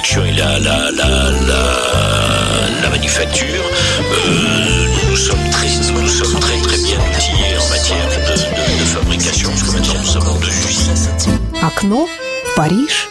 production 0.00 0.24
et 0.24 0.32
la, 0.32 0.58
la, 0.58 0.90
la, 0.92 1.30
la, 1.48 1.62
la 2.82 2.90
manufacture, 2.90 3.64
euh, 4.00 5.10
nous 5.10 5.16
sommes 5.16 5.50
très, 5.50 5.68
nous 5.92 6.08
sommes 6.08 6.40
très 6.40 6.58
très 6.60 6.76
bien 6.78 6.98
outillés 6.98 7.56
en 7.58 7.68
matière 7.68 8.06
de, 8.08 8.18
de, 8.26 8.80
de 8.80 8.84
fabrication, 8.84 9.48
parce 9.50 9.62
que 9.62 9.72
maintenant 9.72 9.94
nous 10.00 10.06
sommes 10.06 10.28
en 10.28 10.38
deux 10.40 10.48
usines. 10.48 11.08
Окно 11.62 12.06
в 12.06 12.56
Париж. 12.56 13.08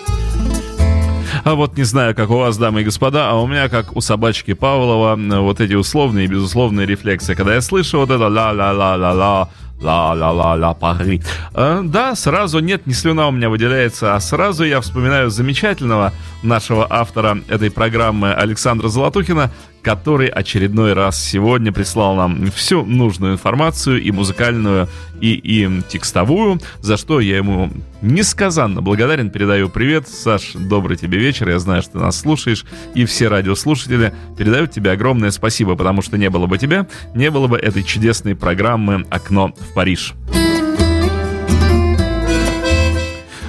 А 1.45 1.54
вот 1.55 1.77
не 1.77 1.83
знаю, 1.83 2.15
как 2.15 2.29
у 2.31 2.38
вас, 2.38 2.57
дамы 2.57 2.81
и 2.81 2.83
господа, 2.83 3.29
а 3.29 3.35
у 3.35 3.47
меня, 3.47 3.69
как 3.69 3.95
у 3.95 4.01
собачки 4.01 4.53
Павлова, 4.53 5.15
вот 5.41 5.61
эти 5.61 5.73
условные 5.73 6.25
и 6.25 6.27
безусловные 6.27 6.85
рефлексы. 6.85 7.35
Когда 7.35 7.53
я 7.53 7.61
слышу 7.61 7.99
вот 7.99 8.09
это 8.09 8.27
ла-ла-ла-ла-ла, 8.27 9.49
ла-ла-ла-ла, 9.82 10.73
Пари. 10.73 11.21
Э, 11.54 11.82
да, 11.84 12.16
сразу 12.16 12.59
нет, 12.59 12.86
не 12.88 12.93
слюна 12.93 13.28
у 13.28 13.32
меня 13.32 13.50
выделяется, 13.50 14.16
а 14.16 14.20
сразу 14.20 14.64
я 14.64 14.82
вспоминаю 14.82 15.29
замечательного 15.29 16.14
нашего 16.43 16.86
автора 16.89 17.39
этой 17.47 17.71
программы 17.71 18.34
Александра 18.34 18.89
Золотухина, 18.89 19.51
который 19.82 20.28
очередной 20.28 20.93
раз 20.93 21.21
сегодня 21.21 21.71
прислал 21.71 22.15
нам 22.15 22.51
всю 22.51 22.86
нужную 22.86 23.33
информацию 23.33 24.01
и 24.01 24.11
музыкальную, 24.11 24.87
и, 25.21 25.33
и 25.33 25.82
текстовую, 25.87 26.60
за 26.82 26.97
что 26.97 27.20
я 27.20 27.37
ему 27.37 27.71
несказанно 28.01 28.82
благодарен. 28.82 29.29
Передаю 29.29 29.70
привет. 29.70 30.07
Саш, 30.07 30.54
добрый 30.54 30.97
тебе 30.97 31.18
вечер. 31.18 31.50
Я 31.50 31.60
знаю, 31.60 31.82
что 31.82 31.93
ты 31.93 32.00
нас 32.00 32.20
слушаешь. 32.20 32.66
И 32.95 33.06
все 33.06 33.28
радиослушатели 33.28 34.14
передают 34.38 34.72
тебе 34.72 34.92
огромное 34.92 35.31
спасибо, 35.31 35.75
потому 35.75 36.02
что 36.02 36.17
не 36.17 36.30
было 36.30 36.45
бы 36.45 36.58
тебя, 36.58 36.88
не 37.14 37.31
было 37.31 37.48
бы 37.48 37.58
этой 37.58 37.84
чудесной 37.84 38.36
программы 38.36 39.06
«Окно 39.09 39.53
в 39.58 39.73
Париж». 39.73 40.16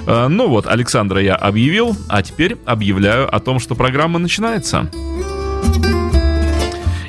Э, 0.07 0.27
ну 0.27 0.47
вот, 0.47 0.67
Александра 0.67 1.21
я 1.21 1.35
объявил, 1.35 1.95
а 2.09 2.21
теперь 2.21 2.57
объявляю 2.65 3.33
о 3.33 3.39
том, 3.39 3.59
что 3.59 3.75
программа 3.75 4.19
начинается. 4.19 4.89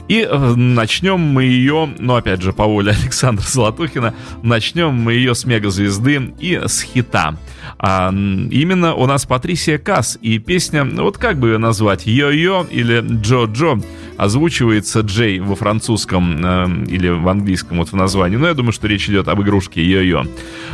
И 0.09 0.27
э, 0.29 0.55
начнем 0.55 1.21
мы 1.21 1.45
ее, 1.45 1.89
ну 1.99 2.15
опять 2.15 2.43
же, 2.43 2.53
по 2.53 2.67
воле 2.67 2.93
Александра 3.03 3.45
Золотухина, 3.45 4.15
начнем 4.43 4.93
мы 4.93 5.15
ее 5.15 5.35
с 5.35 5.45
мегазвезды 5.45 6.35
и 6.39 6.61
с 6.65 6.83
хита. 6.83 7.37
А, 7.79 8.11
именно 8.11 8.95
у 8.95 9.07
нас 9.07 9.25
Патрисия 9.27 9.79
Касс 9.79 10.19
и 10.21 10.39
песня, 10.39 10.85
вот 10.85 11.19
как 11.19 11.39
бы 11.39 11.49
ее 11.49 11.59
назвать, 11.59 12.07
Йо-Йо 12.07 12.69
или 12.71 13.01
Джо-Джо, 13.01 13.83
озвучивается 14.17 15.01
Джей 15.01 15.41
во 15.41 15.57
французском 15.57 16.45
э, 16.45 16.85
или 16.89 17.09
в 17.09 17.29
английском 17.29 17.79
вот 17.79 17.91
в 17.91 17.97
названии, 17.97 18.37
но 18.37 18.49
я 18.49 18.55
думаю, 18.55 18.73
что 18.73 18.87
речь 18.87 19.09
идет 19.09 19.29
об 19.29 19.41
игрушке 19.43 19.83
Йо-Йо. 19.83 20.29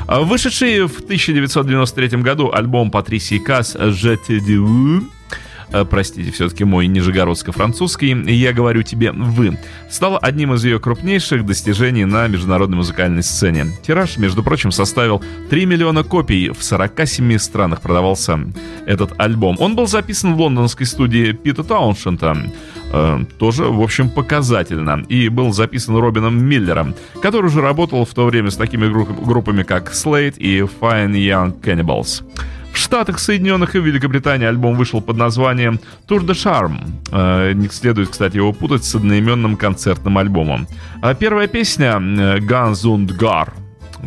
А, 0.06 0.20
вышедший 0.20 0.86
в 0.86 1.00
1993 1.00 2.18
году 2.22 2.50
альбом 2.52 2.90
Патрисии 2.90 3.38
Касс 3.38 3.76
«Je 3.76 4.18
простите, 5.90 6.30
все-таки 6.30 6.64
мой 6.64 6.86
нижегородско-французский, 6.86 8.14
я 8.32 8.52
говорю 8.52 8.82
тебе 8.82 9.12
«вы», 9.12 9.58
стал 9.90 10.18
одним 10.20 10.54
из 10.54 10.64
ее 10.64 10.78
крупнейших 10.78 11.44
достижений 11.44 12.04
на 12.04 12.26
международной 12.28 12.76
музыкальной 12.76 13.22
сцене. 13.22 13.66
Тираж, 13.86 14.16
между 14.16 14.42
прочим, 14.42 14.70
составил 14.72 15.22
3 15.50 15.66
миллиона 15.66 16.02
копий, 16.02 16.50
в 16.50 16.62
47 16.62 17.38
странах 17.38 17.80
продавался 17.80 18.40
этот 18.86 19.12
альбом. 19.18 19.56
Он 19.58 19.76
был 19.76 19.86
записан 19.86 20.34
в 20.34 20.40
лондонской 20.40 20.86
студии 20.86 21.32
Пита 21.32 21.64
Тауншента, 21.64 22.36
э, 22.92 23.24
тоже, 23.38 23.64
в 23.64 23.82
общем, 23.82 24.10
показательно, 24.10 25.04
и 25.08 25.28
был 25.28 25.52
записан 25.52 25.96
Робином 25.96 26.42
Миллером, 26.44 26.94
который 27.22 27.46
уже 27.46 27.60
работал 27.60 28.04
в 28.04 28.14
то 28.14 28.26
время 28.26 28.50
с 28.50 28.56
такими 28.56 28.88
группами, 28.88 29.62
как 29.62 29.92
Slate 29.92 30.38
и 30.38 30.60
Fine 30.60 31.12
Young 31.12 31.60
Cannibals. 31.60 32.22
В 32.78 32.80
Штатах 32.80 33.18
Соединенных 33.18 33.74
и 33.74 33.80
Великобритании 33.80 34.46
альбом 34.46 34.76
вышел 34.76 35.00
под 35.00 35.16
названием 35.16 35.80
Tour 36.06 36.20
de 36.20 36.32
Charme. 36.32 36.78
Э, 37.10 37.52
не 37.52 37.68
следует, 37.70 38.10
кстати, 38.10 38.36
его 38.36 38.52
путать 38.52 38.84
с 38.84 38.94
одноименным 38.94 39.56
концертным 39.56 40.16
альбомом. 40.16 40.68
А 41.02 41.12
первая 41.14 41.48
песня 41.48 41.94
«Guns 41.94 42.84
und 42.84 43.08
Gar» 43.18 43.48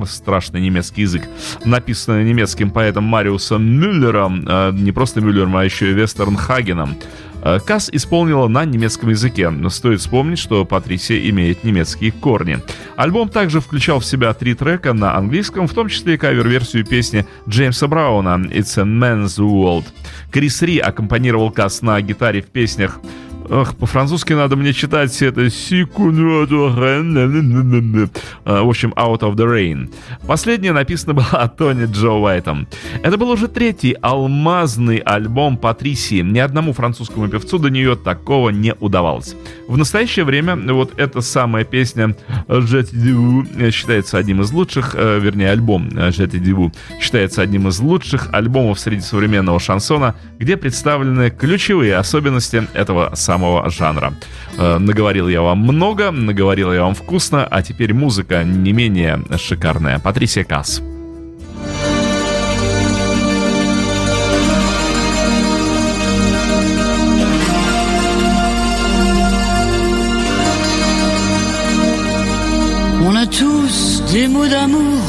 страшный 0.05 0.61
немецкий 0.61 1.01
язык, 1.01 1.23
написанная 1.65 2.23
немецким 2.23 2.71
поэтом 2.71 3.03
Мариусом 3.03 3.61
Мюллером, 3.61 4.45
э, 4.47 4.71
не 4.71 4.93
просто 4.93 5.19
Мюллером, 5.19 5.57
а 5.57 5.65
еще 5.65 5.91
и 5.91 5.93
Вестернхагеном, 5.93 6.95
Э, 6.95 7.30
Касс 7.65 7.89
исполнила 7.91 8.47
на 8.47 8.65
немецком 8.65 9.09
языке, 9.09 9.51
стоит 9.69 9.99
вспомнить, 9.99 10.39
что 10.39 10.65
Патрисия 10.65 11.29
имеет 11.29 11.63
немецкие 11.63 12.11
корни. 12.11 12.59
Альбом 12.95 13.29
также 13.29 13.61
включал 13.61 13.99
в 13.99 14.05
себя 14.05 14.33
три 14.33 14.53
трека 14.53 14.93
на 14.93 15.15
английском, 15.15 15.67
в 15.67 15.73
том 15.73 15.87
числе 15.87 16.17
кавер-версию 16.17 16.85
песни 16.85 17.25
Джеймса 17.47 17.87
Брауна 17.87 18.39
«It's 18.51 18.79
a 18.79 18.83
Man's 18.83 19.39
World». 19.39 19.85
Крис 20.31 20.61
Ри 20.61 20.77
аккомпанировал 20.77 21.51
Касс 21.51 21.81
на 21.81 21.99
гитаре 22.01 22.41
в 22.41 22.47
песнях 22.47 22.99
Ох, 23.51 23.75
по-французски 23.75 24.31
надо 24.31 24.55
мне 24.55 24.71
читать 24.71 25.21
это. 25.21 25.41
В 25.41 25.45
общем, 28.69 28.93
Out 28.95 29.19
of 29.19 29.35
the 29.35 29.45
Rain. 29.45 29.93
Последняя 30.25 30.71
написана 30.71 31.13
была 31.15 31.47
Тони 31.49 31.85
Джо 31.91 32.11
Уайтом. 32.11 32.65
Это 33.03 33.17
был 33.17 33.29
уже 33.29 33.49
третий 33.49 33.97
алмазный 34.01 34.99
альбом 34.99 35.57
Патрисии. 35.57 36.21
Ни 36.21 36.39
одному 36.39 36.71
французскому 36.71 37.27
певцу 37.27 37.57
до 37.57 37.69
нее 37.69 37.97
такого 37.97 38.51
не 38.51 38.73
удавалось. 38.79 39.35
В 39.67 39.75
настоящее 39.75 40.23
время 40.23 40.55
вот 40.55 40.97
эта 40.97 41.19
самая 41.19 41.65
песня 41.65 42.15
«Jet 42.47 42.93
Divu» 42.93 43.71
считается 43.71 44.17
одним 44.17 44.39
из 44.43 44.51
лучших, 44.53 44.95
э, 44.95 45.19
вернее, 45.19 45.51
альбом 45.51 45.89
«Jet 45.89 46.31
Divu» 46.31 46.71
считается 47.01 47.41
одним 47.41 47.67
из 47.67 47.79
лучших 47.81 48.29
альбомов 48.31 48.79
среди 48.79 49.01
современного 49.01 49.59
шансона, 49.59 50.15
где 50.39 50.55
представлены 50.55 51.31
ключевые 51.31 51.97
особенности 51.97 52.65
этого 52.73 53.13
самого 53.15 53.40
самого 53.41 53.69
жанра. 53.69 54.13
Э, 54.57 54.77
наговорил 54.77 55.27
я 55.27 55.41
вам 55.41 55.59
много, 55.59 56.11
наговорил 56.11 56.71
я 56.73 56.83
вам 56.83 56.93
вкусно, 56.93 57.47
а 57.49 57.61
теперь 57.61 57.93
музыка 57.93 58.43
не 58.43 58.71
менее 58.71 59.19
шикарная. 59.37 59.99
Патрисия 59.99 60.43
Касс. 60.43 60.81
On 73.03 73.15
a 73.15 73.25
tous 73.25 74.03
des 74.13 74.27
mots 74.27 74.47
d'amour 74.47 75.01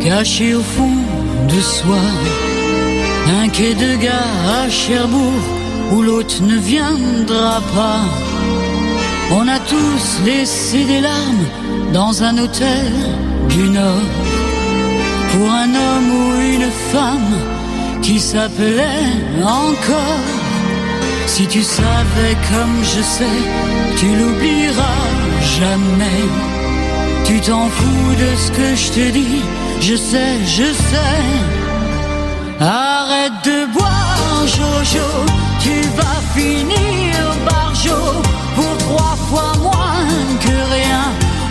cachés 0.00 0.54
au 0.54 0.62
fond 0.62 0.96
de 1.50 1.60
soi. 1.60 2.02
Un 3.42 3.48
quai 3.50 3.74
de 3.74 3.96
gare 4.02 4.64
à 4.64 4.70
Cherbourg 4.70 5.57
où 5.92 6.02
l'autre 6.02 6.42
ne 6.42 6.56
viendra 6.56 7.60
pas. 7.74 8.00
On 9.30 9.46
a 9.46 9.58
tous 9.58 10.24
laissé 10.24 10.84
des 10.84 11.00
larmes 11.00 11.46
dans 11.92 12.22
un 12.22 12.38
hôtel 12.38 12.92
du 13.48 13.68
Nord 13.68 14.12
pour 15.32 15.50
un 15.50 15.74
homme 15.74 16.10
ou 16.20 16.40
une 16.54 16.70
femme 16.92 17.34
qui 18.02 18.18
s'appelait 18.18 19.12
encore. 19.42 20.26
Si 21.26 21.46
tu 21.46 21.62
savais 21.62 22.36
comme 22.50 22.78
je 22.82 23.02
sais, 23.02 23.38
tu 23.98 24.06
l'oublieras 24.06 25.04
jamais. 25.58 26.24
Tu 27.24 27.40
t'en 27.40 27.68
fous 27.68 28.14
de 28.22 28.30
ce 28.36 28.50
que 28.50 28.74
je 28.74 28.88
te 28.92 29.10
dis, 29.10 29.42
je 29.80 29.94
sais, 29.94 30.34
je 30.46 30.72
sais. 30.90 31.26
Arrête 32.60 33.38
de 33.44 33.72
boire, 33.74 34.46
Jojo, 34.46 35.08
tu 35.60 35.80
vas 35.96 36.20
finir 36.34 37.14
barjot 37.44 38.22
pour 38.54 38.78
trois 38.78 39.16
fois 39.28 39.52
moins 39.60 40.06
que 40.40 40.56
rien. 40.74 41.04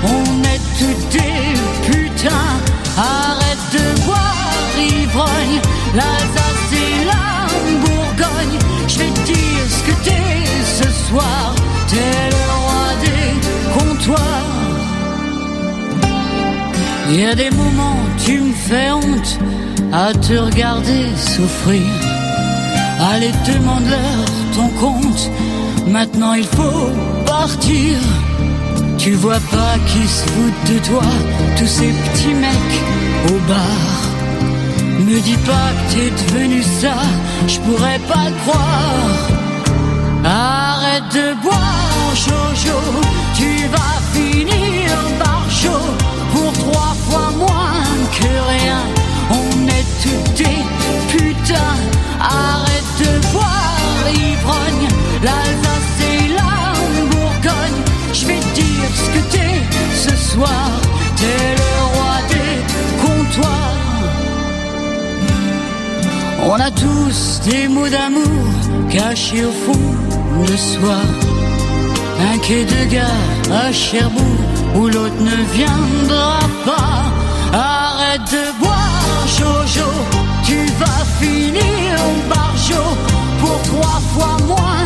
On 0.03 0.43
est 0.43 0.63
tous 0.79 1.17
des 1.17 1.53
putains. 1.87 2.55
Arrête 2.97 3.65
de 3.73 4.05
boire, 4.05 4.53
ivrogne, 4.77 5.59
l'Alsace 5.93 6.71
et 6.73 7.05
la 7.05 7.47
Bourgogne. 7.83 8.59
Je 8.87 8.99
vais 8.99 9.13
dire 9.25 9.65
ce 9.69 9.83
que 9.87 9.95
t'es 10.03 10.45
ce 10.79 10.89
soir. 11.07 11.55
T'es 11.87 12.29
le 12.35 12.45
roi 12.63 12.87
des 13.05 13.79
comptoirs. 13.79 14.47
Il 17.09 17.21
y 17.21 17.25
a 17.25 17.35
des 17.35 17.49
moments, 17.51 17.99
tu 18.25 18.39
me 18.41 18.53
fais 18.53 18.91
honte 18.91 19.39
à 19.93 20.13
te 20.13 20.33
regarder 20.33 21.05
souffrir. 21.15 22.16
Allez, 22.99 23.31
demande-leur 23.45 24.25
ton 24.55 24.69
compte. 24.79 25.31
Maintenant 25.87 26.33
il 26.33 26.45
faut 26.45 26.89
partir. 27.25 27.99
Tu 28.97 29.13
vois 29.13 29.39
pas 29.51 29.75
qui 29.85 30.07
se 30.07 30.25
foutent 30.25 30.73
de 30.73 30.79
toi, 30.79 31.03
tous 31.57 31.67
ces 31.67 31.91
petits 31.91 32.33
mecs 32.33 32.81
au 33.29 33.37
bar. 33.47 33.97
Me 34.99 35.19
dis 35.21 35.37
pas 35.45 35.69
que 35.77 35.93
t'es 35.93 36.09
devenu 36.09 36.63
ça, 36.63 36.95
je 37.47 37.59
pourrais 37.59 37.99
pas 37.99 38.29
le 38.29 38.35
croire. 38.43 39.27
Arrête 40.25 41.09
de 41.13 41.41
boire, 41.41 42.15
Jojo, 42.15 42.79
tu 43.35 43.67
vas 43.67 43.97
finir 44.13 44.89
par 45.19 45.45
chaud 45.49 45.93
pour 46.33 46.51
trois 46.53 46.95
fois 47.07 47.31
moins 47.37 47.83
que 48.19 48.31
rien. 48.49 48.81
On 49.29 49.67
est 49.67 49.87
tous 50.03 50.43
des 50.43 51.17
putains, 51.17 51.77
arrête 52.19 52.66
l'Alsace 55.23 55.97
et 56.11 56.27
la 56.29 56.73
Bourgogne. 57.11 57.81
Je 58.13 58.25
vais 58.27 58.39
dire 58.61 58.89
ce 58.95 59.09
que 59.15 59.21
t'es 59.31 59.55
ce 59.93 60.15
soir, 60.15 60.69
t'es 61.15 61.55
le 61.61 61.71
roi 61.93 62.15
des 62.33 62.55
comptoirs. 63.03 63.77
On 66.49 66.53
a 66.53 66.71
tous 66.71 67.41
des 67.49 67.67
mots 67.67 67.89
d'amour 67.89 68.47
cachés 68.89 69.45
au 69.45 69.51
fond 69.51 70.43
de 70.45 70.55
soi. 70.55 70.99
Un 72.33 72.37
quai 72.39 72.65
de 72.65 72.85
gare 72.91 73.63
à 73.65 73.71
Cherbourg 73.71 74.41
où 74.75 74.87
l'autre 74.87 75.19
ne 75.19 75.37
viendra 75.53 76.39
pas. 76.65 77.03
Arrête 77.53 78.21
de 78.31 78.59
boire, 78.59 79.27
Jojo, 79.37 79.89
tu 80.45 80.65
vas 80.79 81.03
finir 81.19 81.99
en 82.07 82.29
barjo 82.29 82.83
pour 83.39 83.61
trois 83.63 84.01
fois 84.13 84.37
moins. 84.47 84.76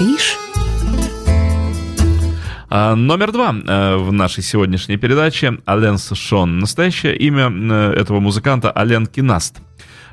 Париж. 0.00 0.38
А, 2.70 2.94
Номер 2.94 3.32
два 3.32 3.54
э, 3.54 3.96
в 3.96 4.12
нашей 4.12 4.42
сегодняшней 4.42 4.96
передаче 4.96 5.58
Ален 5.68 5.98
Сушон. 5.98 6.58
Настоящее 6.58 7.16
имя 7.16 7.50
э, 7.50 7.92
этого 8.00 8.18
музыканта 8.20 8.72
Ален 8.74 9.06
Кинаст. 9.06 9.60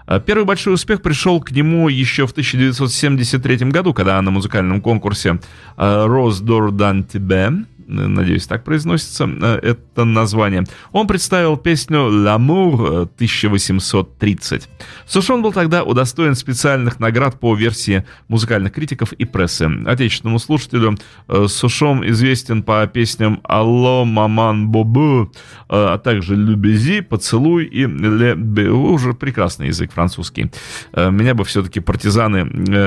А, 0.05 0.19
Первый 0.19 0.43
большой 0.43 0.73
успех 0.73 1.01
пришел 1.01 1.39
к 1.39 1.51
нему 1.51 1.87
еще 1.87 2.27
в 2.27 2.31
1973 2.31 3.69
году, 3.71 3.93
когда 3.93 4.21
на 4.21 4.31
музыкальном 4.31 4.81
конкурсе 4.81 5.39
«Рос 5.77 6.41
Дор 6.41 6.71
Дан 6.71 7.05
Тебе», 7.05 7.51
надеюсь, 7.87 8.45
так 8.47 8.63
произносится 8.63 9.27
э, 9.27 9.59
это 9.61 10.03
название, 10.03 10.65
он 10.91 11.07
представил 11.07 11.57
песню 11.57 12.09
«L'amour» 12.09 13.03
1830. 13.03 14.69
Сушон 15.05 15.41
был 15.41 15.53
тогда 15.53 15.83
удостоен 15.83 16.35
специальных 16.35 16.99
наград 16.99 17.39
по 17.39 17.55
версии 17.55 18.05
музыкальных 18.27 18.73
критиков 18.73 19.13
и 19.13 19.25
прессы. 19.25 19.69
Отечественному 19.85 20.39
слушателю 20.39 20.97
э, 21.27 21.45
Сушон 21.47 22.07
известен 22.09 22.63
по 22.63 22.85
песням 22.87 23.39
«Алло, 23.43 24.05
маман, 24.05 24.67
бобу», 24.67 25.23
э, 25.23 25.27
а 25.69 25.97
также 25.97 26.35
«Любези», 26.35 27.01
«Поцелуй» 27.01 27.65
и 27.65 27.85
«Ле 27.85 28.35
Бе». 28.35 28.69
Уже 28.69 29.13
прекрасный 29.13 29.67
язык 29.67 29.93
французский. 29.93 30.51
Меня 30.95 31.33
бы 31.33 31.45
все-таки 31.45 31.79
партизаны 31.79 32.43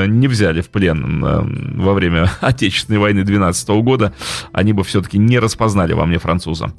не 0.09 0.29
взяли 0.29 0.61
в 0.61 0.69
плен 0.69 1.81
во 1.81 1.95
время 1.95 2.31
Отечественной 2.41 2.99
войны 2.99 3.25
12 3.25 3.69
года. 3.83 4.13
Они 4.53 4.73
бы 4.73 4.85
все-таки 4.91 5.19
не 5.19 5.39
распознали 5.39 5.95
во 5.95 6.05
мне 6.07 6.19
француза. 6.19 6.73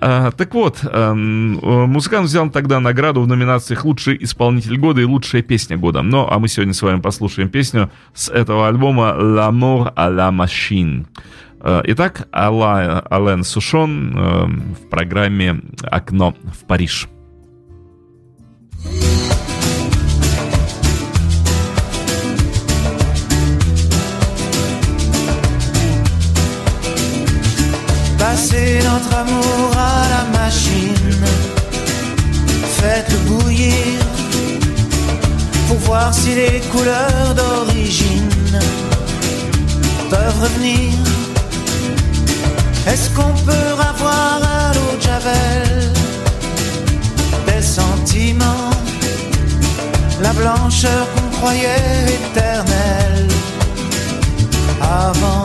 А, 0.00 0.30
Так 0.30 0.54
вот, 0.54 0.78
эм, 0.82 1.58
э, 1.58 1.86
музыкант 1.86 2.26
взял 2.26 2.50
тогда 2.50 2.80
награду 2.80 3.22
в 3.22 3.26
номинациях 3.26 3.84
«Лучший 3.84 4.16
исполнитель 4.22 4.76
года» 4.76 5.00
и 5.00 5.04
«Лучшая 5.04 5.42
песня 5.42 5.76
года». 5.76 6.02
Ну, 6.02 6.26
а 6.30 6.38
мы 6.38 6.48
сегодня 6.48 6.74
с 6.74 6.82
вами 6.82 7.00
послушаем 7.00 7.48
песню 7.48 7.90
с 8.14 8.28
этого 8.28 8.68
альбома 8.68 9.16
«L'amour 9.18 9.94
à 9.94 10.08
la 10.10 10.30
machine». 10.30 11.06
Э, 11.60 11.82
Итак, 11.84 12.28
Алла, 12.32 13.04
Ален 13.10 13.42
Сушон 13.42 14.14
э, 14.16 14.46
в 14.46 14.88
программе 14.90 15.60
«Окно 15.82 16.34
в 16.44 16.66
Париж». 16.66 17.08
Si 36.14 36.34
les 36.34 36.60
couleurs 36.72 37.30
d'origine. 37.40 38.58
Peuvent 40.10 40.40
revenir. 40.46 40.92
Est-ce 42.90 43.08
qu'on 43.16 43.34
peut 43.48 43.72
avoir 43.92 44.38
à 44.58 44.72
l'eau 44.74 44.92
de 44.96 45.02
Javel? 45.08 45.92
Des 47.48 47.62
sentiments, 47.62 48.70
la 50.22 50.32
blancheur 50.32 51.04
qu'on 51.14 51.28
croyait 51.36 52.06
éternelle. 52.18 53.28
Avant? 54.80 55.44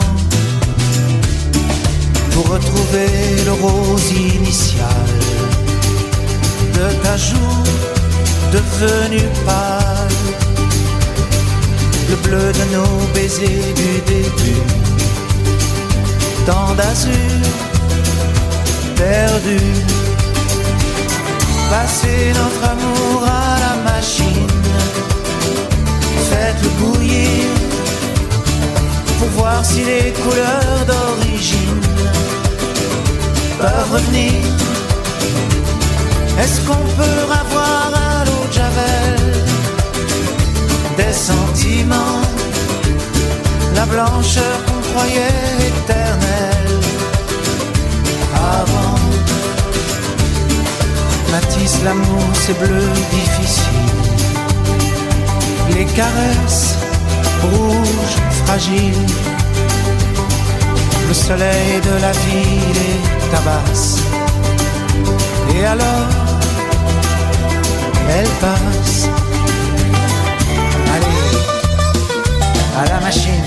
pour 2.40 2.54
retrouver 2.54 3.44
le 3.44 3.52
rose 3.52 4.12
initial. 4.12 5.06
De 6.74 6.86
ta 7.02 7.16
joue 7.16 7.62
devenue 8.52 9.28
pâle, 9.46 9.69
le 12.10 12.16
bleu 12.16 12.52
de 12.52 12.64
nos 12.74 12.96
baisers 13.14 13.72
du 13.82 13.92
début, 14.12 14.62
tant 16.46 16.74
d'azur 16.74 17.40
perdu. 18.96 19.60
Passez 21.70 22.32
notre 22.40 22.62
amour 22.74 23.22
à 23.24 23.60
la 23.64 23.74
machine, 23.90 24.54
faites-le 26.30 26.68
bouillir 26.80 27.44
pour 29.18 29.28
voir 29.38 29.64
si 29.64 29.84
les 29.84 30.12
couleurs 30.22 30.84
d'origine 30.90 31.80
peuvent 33.60 33.92
revenir. 33.92 34.32
Est-ce 36.40 36.60
qu'on 36.66 36.86
peut 36.98 37.22
avoir 37.42 37.92
à 37.94 38.24
l'eau 38.24 38.46
de 38.48 38.52
Javel 38.52 39.19
des 41.00 41.12
sentiments, 41.12 42.20
la 43.74 43.86
blancheur 43.86 44.56
qu'on 44.66 44.80
croyait 44.90 45.56
éternelle 45.70 46.78
avant? 48.58 48.98
Matisse, 51.32 51.78
l'amour, 51.84 52.24
c'est 52.42 52.58
bleu 52.58 52.86
difficile. 53.16 53.88
Les 55.74 55.86
caresses 55.98 56.74
rouges, 57.42 58.18
fragiles. 58.44 59.06
Le 61.08 61.14
soleil 61.14 61.72
de 61.88 61.94
la 62.04 62.12
ville 62.24 62.80
les 62.80 62.98
tabasse. 63.32 63.96
Et 65.54 65.64
alors, 65.64 66.08
elle 68.16 68.32
passe. 68.44 69.29
À 72.80 72.84
la 72.86 73.00
machine. 73.00 73.44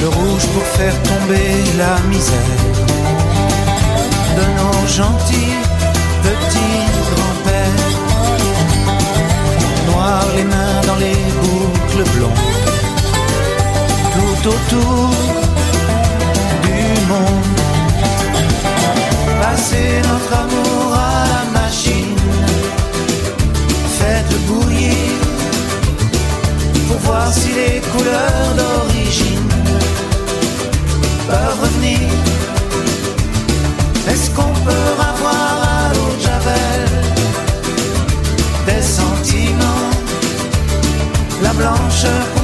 Le 0.00 0.08
rouge 0.08 0.46
pour 0.54 0.62
faire 0.78 1.02
tomber 1.02 1.50
la 1.76 1.98
misère 2.08 2.36
de 4.36 4.44
nos 4.58 4.86
gentils 4.86 5.58
petits 6.22 6.80
grands-pères. 7.10 7.90
Noir 9.88 10.24
les 10.36 10.44
mains 10.44 10.80
dans 10.86 10.96
les 10.96 11.31
boucles 11.92 12.10
blondes, 12.10 12.32
tout 14.14 14.48
autour 14.48 15.10
du 16.62 17.08
monde. 17.08 17.58
Passez 19.40 20.00
notre 20.08 20.32
amour 20.34 20.94
à 20.94 21.24
la 21.28 21.60
machine, 21.60 22.16
faites 23.98 24.46
bouillir 24.46 24.94
pour 26.88 26.98
voir 26.98 27.32
si 27.32 27.48
les 27.48 27.80
couleurs 27.80 28.54
d'origine 28.56 28.91
je 42.02 42.41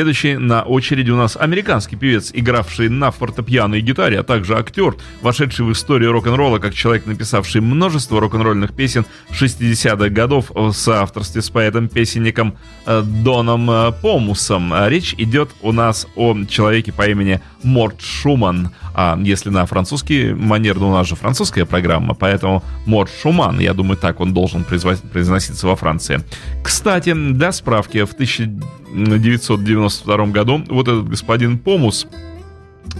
Следующий 0.00 0.38
на 0.38 0.62
очереди 0.62 1.10
у 1.10 1.16
нас 1.16 1.36
американский 1.36 1.94
певец, 1.94 2.30
игравший 2.32 2.88
на 2.88 3.10
фортепиано 3.10 3.74
и 3.74 3.80
гитаре, 3.82 4.20
а 4.20 4.22
также 4.22 4.56
актер, 4.56 4.96
вошедший 5.20 5.66
в 5.66 5.72
историю 5.72 6.12
рок-н-ролла 6.12 6.58
как 6.58 6.72
человек, 6.72 7.04
написавший 7.04 7.60
множество 7.60 8.18
рок-н-ролльных 8.18 8.72
песен 8.72 9.04
60-х 9.30 10.08
годов 10.08 10.52
в 10.54 10.72
соавторстве 10.72 11.42
с 11.42 11.50
поэтом-песенником 11.50 12.56
э, 12.86 13.02
Доном 13.02 13.70
э, 13.70 13.92
Помусом. 14.00 14.72
Речь 14.86 15.14
идет 15.18 15.50
у 15.60 15.70
нас 15.70 16.06
о 16.16 16.34
человеке 16.48 16.94
по 16.94 17.06
имени 17.06 17.42
Морт 17.62 18.00
Шуман. 18.00 18.70
А 19.02 19.18
если 19.18 19.48
на 19.48 19.64
французский 19.64 20.34
манер, 20.34 20.78
ну 20.78 20.90
у 20.90 20.92
нас 20.92 21.06
же 21.06 21.16
французская 21.16 21.64
программа, 21.64 22.12
поэтому 22.12 22.62
Морт 22.84 23.10
Шуман, 23.22 23.58
я 23.58 23.72
думаю, 23.72 23.96
так 23.96 24.20
он 24.20 24.34
должен 24.34 24.62
произноситься 24.62 25.66
во 25.66 25.74
Франции. 25.74 26.20
Кстати, 26.62 27.14
для 27.14 27.50
справки, 27.52 28.04
в 28.04 28.12
1992 28.12 30.26
году 30.26 30.62
вот 30.68 30.88
этот 30.88 31.08
господин 31.08 31.58
Помус 31.58 32.08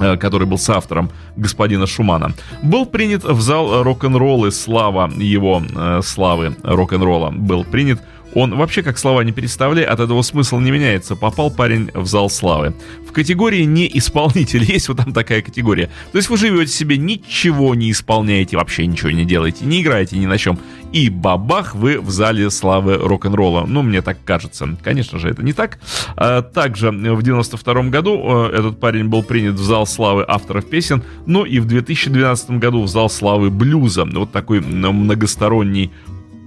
э, 0.00 0.16
который 0.16 0.46
был 0.46 0.56
соавтором 0.56 1.10
господина 1.36 1.86
Шумана, 1.86 2.32
был 2.62 2.86
принят 2.86 3.24
в 3.24 3.42
зал 3.42 3.82
рок-н-ролла, 3.82 4.48
слава 4.52 5.12
его 5.14 5.62
э, 5.62 6.00
славы 6.02 6.56
рок-н-ролла 6.62 7.30
был 7.30 7.64
принят 7.64 8.00
он 8.34 8.56
вообще 8.56 8.82
как 8.82 8.98
слова 8.98 9.22
не 9.22 9.32
переставляй, 9.32 9.84
от 9.84 10.00
этого 10.00 10.22
смысл 10.22 10.58
не 10.58 10.70
меняется. 10.70 11.16
Попал 11.16 11.50
парень 11.50 11.90
в 11.94 12.06
зал 12.06 12.30
славы. 12.30 12.74
В 13.08 13.12
категории 13.12 13.62
не 13.64 13.90
исполнитель 13.92 14.62
есть 14.72 14.88
вот 14.88 14.98
там 14.98 15.12
такая 15.12 15.42
категория. 15.42 15.90
То 16.12 16.18
есть 16.18 16.28
вы 16.28 16.36
живете 16.36 16.72
себе, 16.72 16.96
ничего 16.96 17.74
не 17.74 17.90
исполняете, 17.90 18.56
вообще 18.56 18.86
ничего 18.86 19.10
не 19.10 19.24
делаете, 19.24 19.64
не 19.64 19.82
играете 19.82 20.16
ни 20.16 20.26
на 20.26 20.38
чем. 20.38 20.58
И 20.92 21.08
бабах, 21.08 21.74
вы 21.74 22.00
в 22.00 22.10
зале 22.10 22.50
славы 22.50 22.96
рок-н-ролла. 22.96 23.64
Ну, 23.66 23.82
мне 23.82 24.02
так 24.02 24.18
кажется. 24.24 24.76
Конечно 24.82 25.18
же, 25.18 25.28
это 25.28 25.42
не 25.42 25.52
так. 25.52 25.78
А, 26.16 26.42
также 26.42 26.90
в 26.90 27.22
92 27.22 27.82
году 27.84 28.48
э, 28.48 28.58
этот 28.58 28.80
парень 28.80 29.08
был 29.08 29.22
принят 29.22 29.54
в 29.54 29.62
зал 29.62 29.86
славы 29.86 30.24
авторов 30.26 30.68
песен, 30.68 31.02
ну 31.26 31.44
и 31.44 31.60
в 31.60 31.66
2012 31.66 32.50
году 32.52 32.82
в 32.82 32.88
зал 32.88 33.08
славы 33.08 33.50
блюза. 33.50 34.04
Вот 34.04 34.32
такой 34.32 34.60
многосторонний 34.60 35.92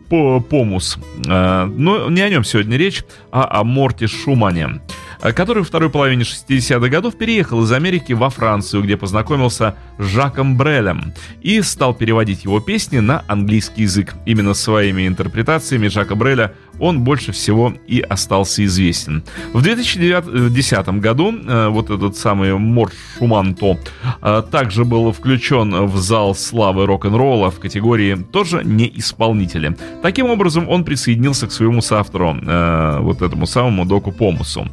Помус. 0.10 0.98
Э, 1.28 1.66
но 1.66 2.10
не 2.10 2.22
о 2.22 2.30
нем 2.30 2.44
сегодня 2.44 2.78
речь, 2.78 3.04
а 3.32 3.60
о 3.60 3.64
Морте 3.64 4.08
Шумане. 4.08 4.82
Который 5.22 5.60
во 5.60 5.64
второй 5.64 5.90
половине 5.90 6.24
60-х 6.24 6.90
годов 6.90 7.18
переехал 7.18 7.64
из 7.64 7.72
Америки 7.72 8.12
во 8.12 8.30
Францию, 8.30 8.84
где 8.84 8.98
познакомился 8.98 9.76
с 9.98 10.04
Жаком 10.04 10.58
Брелем 10.58 11.14
и 11.42 11.62
стал 11.62 11.94
переводить 11.94 12.44
его 12.44 12.60
песни 12.60 13.00
на 13.00 13.24
английский 13.28 13.84
язык. 13.84 14.16
Именно 14.26 14.54
своими 14.54 15.08
интерпретациями 15.08 15.88
Жака 15.88 16.16
Бреля 16.16 16.54
он 16.80 17.02
больше 17.02 17.32
всего 17.32 17.74
и 17.88 18.02
остался 18.02 18.64
известен. 18.66 19.24
В 19.54 19.62
2010 19.62 20.88
году 21.00 21.34
э, 21.34 21.68
вот 21.70 21.90
этот 21.90 22.18
самый 22.18 22.58
Морш 22.58 22.94
Шуманто 23.18 23.78
э, 24.22 24.44
также 24.52 24.86
был 24.86 25.12
включен 25.12 25.86
в 25.86 25.98
зал 25.98 26.36
славы 26.36 26.86
рок-н-ролла 26.86 27.52
в 27.52 27.60
категории 27.60 28.16
тоже 28.32 28.64
не 28.64 28.92
исполнители. 28.96 29.76
Таким 30.02 30.30
образом, 30.30 30.70
он 30.70 30.84
присоединился 30.84 31.48
к 31.48 31.52
своему 31.52 31.82
соавтору, 31.82 32.34
вот 32.34 33.22
этому 33.22 33.46
самому 33.46 33.86
Доку 33.86 34.12
Помусу. 34.12 34.68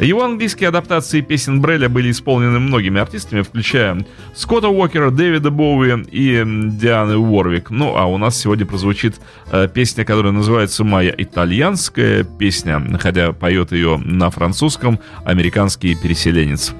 Его 0.00 0.24
английские 0.24 0.68
адаптации 0.68 1.20
песен 1.20 1.60
Бреля 1.60 1.88
были 1.88 2.10
исполнены 2.10 2.58
многими 2.58 3.00
артистами, 3.00 3.42
включая 3.42 4.04
Скотта 4.34 4.68
Уокера, 4.68 5.10
Дэвида 5.10 5.50
Боуи 5.50 6.04
и 6.10 6.42
Дианы 6.44 7.16
Уорвик. 7.16 7.70
Ну, 7.70 7.96
а 7.96 8.06
у 8.06 8.18
нас 8.18 8.38
сегодня 8.38 8.66
прозвучит 8.66 9.16
э, 9.50 9.68
песня, 9.72 10.04
которая 10.04 10.32
называется 10.32 10.84
«Моя 10.84 11.14
итальянская 11.46 12.24
песня», 12.24 12.82
хотя 12.98 13.32
поет 13.32 13.70
ее 13.70 13.98
на 13.98 14.30
французском 14.30 14.98
американский 15.24 15.94
переселенец. 15.94 16.74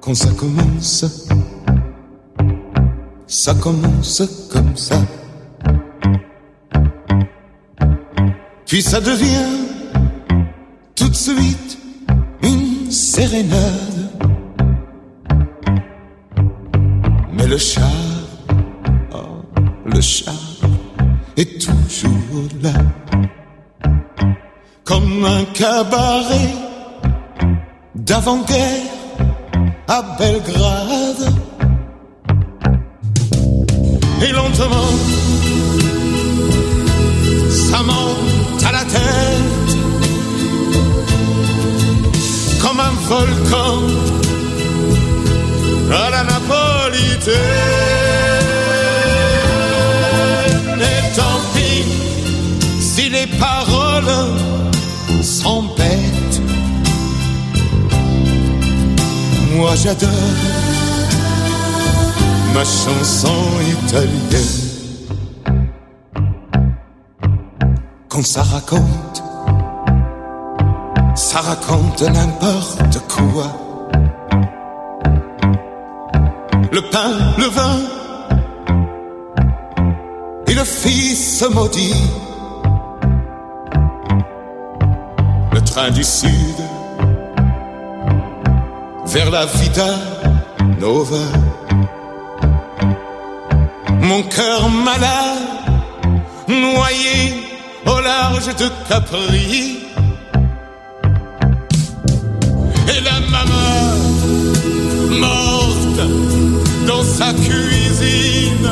Quand 0.00 0.14
ça 0.14 0.30
commence 0.38 1.26
ça 3.26 3.54
commence 3.54 4.22
comme 4.52 4.76
ça. 4.76 5.00
Puis 8.66 8.82
ça 8.82 9.00
devient 9.00 9.64
tout 10.94 11.08
de 11.08 11.14
suite 11.14 11.78
une 12.42 12.90
sérénade. 12.90 14.13
Mais 17.44 17.50
le 17.50 17.58
char, 17.58 17.84
oh, 19.12 19.42
le 19.84 20.00
char 20.00 20.32
est 21.36 21.60
toujours 21.60 22.48
là. 22.62 22.72
Comme 24.82 25.26
un 25.26 25.44
cabaret 25.52 26.54
d'avant-guerre 27.94 28.92
à 29.88 30.16
Belgrade. 30.18 31.34
Et 34.22 34.32
lentement, 34.32 34.90
ça 37.50 37.82
monte 37.82 38.64
à 38.64 38.72
la 38.72 38.84
tête. 38.84 39.76
Comme 42.62 42.80
un 42.80 42.94
volcan 43.06 44.04
à 45.92 46.10
la 46.10 46.24
tant 51.16 51.40
pis 51.54 51.84
si 52.80 53.08
les 53.08 53.26
paroles 53.26 54.14
sont 55.22 55.64
bêtes. 55.76 56.42
Moi 59.56 59.74
j'adore 59.76 60.10
ma 62.54 62.64
chanson 62.64 63.42
italienne. 63.84 64.64
Quand 68.08 68.24
ça 68.24 68.42
raconte, 68.42 69.22
ça 71.14 71.40
raconte 71.40 72.02
n'importe 72.02 72.98
quoi. 73.08 73.73
Pain, 76.90 77.12
le 77.38 77.46
vin 77.46 77.80
et 80.46 80.54
le 80.54 80.64
fils 80.64 81.44
maudit. 81.52 81.94
Le 85.52 85.60
train 85.60 85.90
du 85.90 86.04
sud 86.04 86.58
vers 89.06 89.30
la 89.30 89.46
Vida 89.46 89.86
Nova 90.80 91.18
mon 94.04 94.22
cœur 94.24 94.68
malade, 94.68 95.38
noyé 96.46 97.34
au 97.86 98.00
large 98.00 98.54
de 98.56 98.68
Capri. 98.88 99.78
Et 102.88 103.00
la 103.00 103.20
maman 103.34 103.78
morte 105.20 105.53
dans 106.86 107.02
sa 107.02 107.32
cuisine 107.32 108.70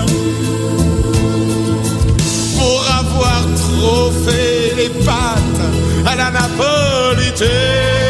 pour 2.59 2.85
avoir 3.00 3.42
trop 3.57 4.11
fait 4.25 4.75
les 4.76 4.88
pâtes 5.04 5.62
à 6.07 6.16
la 6.16 6.31
napolitaine. 6.31 8.02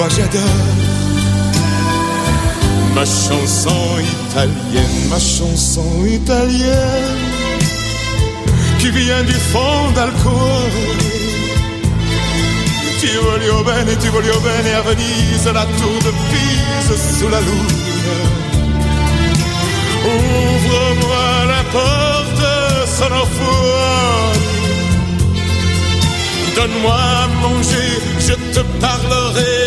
moi 0.00 0.08
j'adore 0.16 0.40
ma 2.94 3.04
chanson 3.04 3.98
italienne, 3.98 5.08
ma 5.10 5.18
chanson 5.18 6.06
italienne 6.06 7.19
qui 8.80 8.90
vient 8.90 9.22
du 9.24 9.38
fond 9.52 9.90
d'alcool. 9.94 10.98
Ti 13.00 13.10
voglio 13.26 13.62
bene, 13.62 13.96
ti 13.96 14.08
voglio 14.08 14.38
bene 14.40 14.74
a 14.74 14.82
Venise, 14.82 15.52
la 15.52 15.66
tour 15.78 15.98
de 16.06 16.12
Pise 16.30 16.96
sous 17.18 17.28
la 17.28 17.40
lune. 17.40 17.78
Ouvre-moi 20.12 21.44
la 21.52 21.62
porte, 21.76 22.52
sono 22.96 23.24
fuori. 23.34 24.38
Donne-moi 26.56 27.00
à 27.22 27.26
manger, 27.42 27.92
je 28.26 28.34
te 28.54 28.62
parlerai 28.80 29.60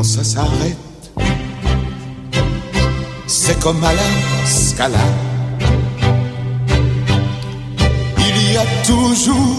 Quand 0.00 0.04
ça 0.04 0.24
s'arrête, 0.24 0.78
c'est 3.26 3.60
comme 3.60 3.84
à 3.84 3.92
la 3.92 4.02
il 8.18 8.52
y 8.52 8.56
a 8.56 8.64
toujours 8.86 9.58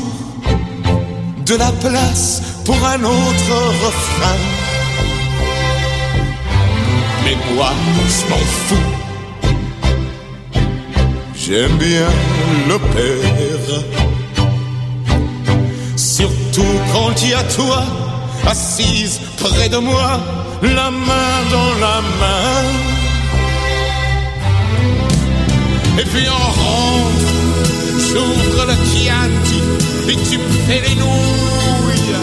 de 1.46 1.56
la 1.56 1.72
place 1.74 2.42
pour 2.66 2.76
un 2.84 3.04
autre 3.04 3.54
refrain. 3.86 4.40
Mais 7.24 7.38
moi, 7.54 7.72
je 8.08 8.30
m'en 8.32 8.46
fous. 8.66 8.92
J'aime 11.36 11.78
bien 11.78 12.10
l'opère. 12.68 13.84
Surtout 15.96 16.80
quand 16.94 17.22
il 17.22 17.30
y 17.30 17.34
a 17.36 17.44
toi, 17.44 17.84
assise 18.48 19.22
près 19.38 19.70
de 19.70 19.78
moi, 19.78 20.20
la 20.64 20.90
main 20.90 21.34
dans 21.52 21.74
la 21.80 22.02
main. 22.20 22.91
Et 26.02 26.06
puis 26.06 26.28
on 26.28 26.34
rentre, 26.34 27.32
j'ouvre 28.00 28.66
le 28.66 28.74
Chianti 28.90 29.62
et 30.10 30.16
tu 30.16 30.40
fais 30.66 30.82
les 30.82 30.96
nouilles. 30.96 32.16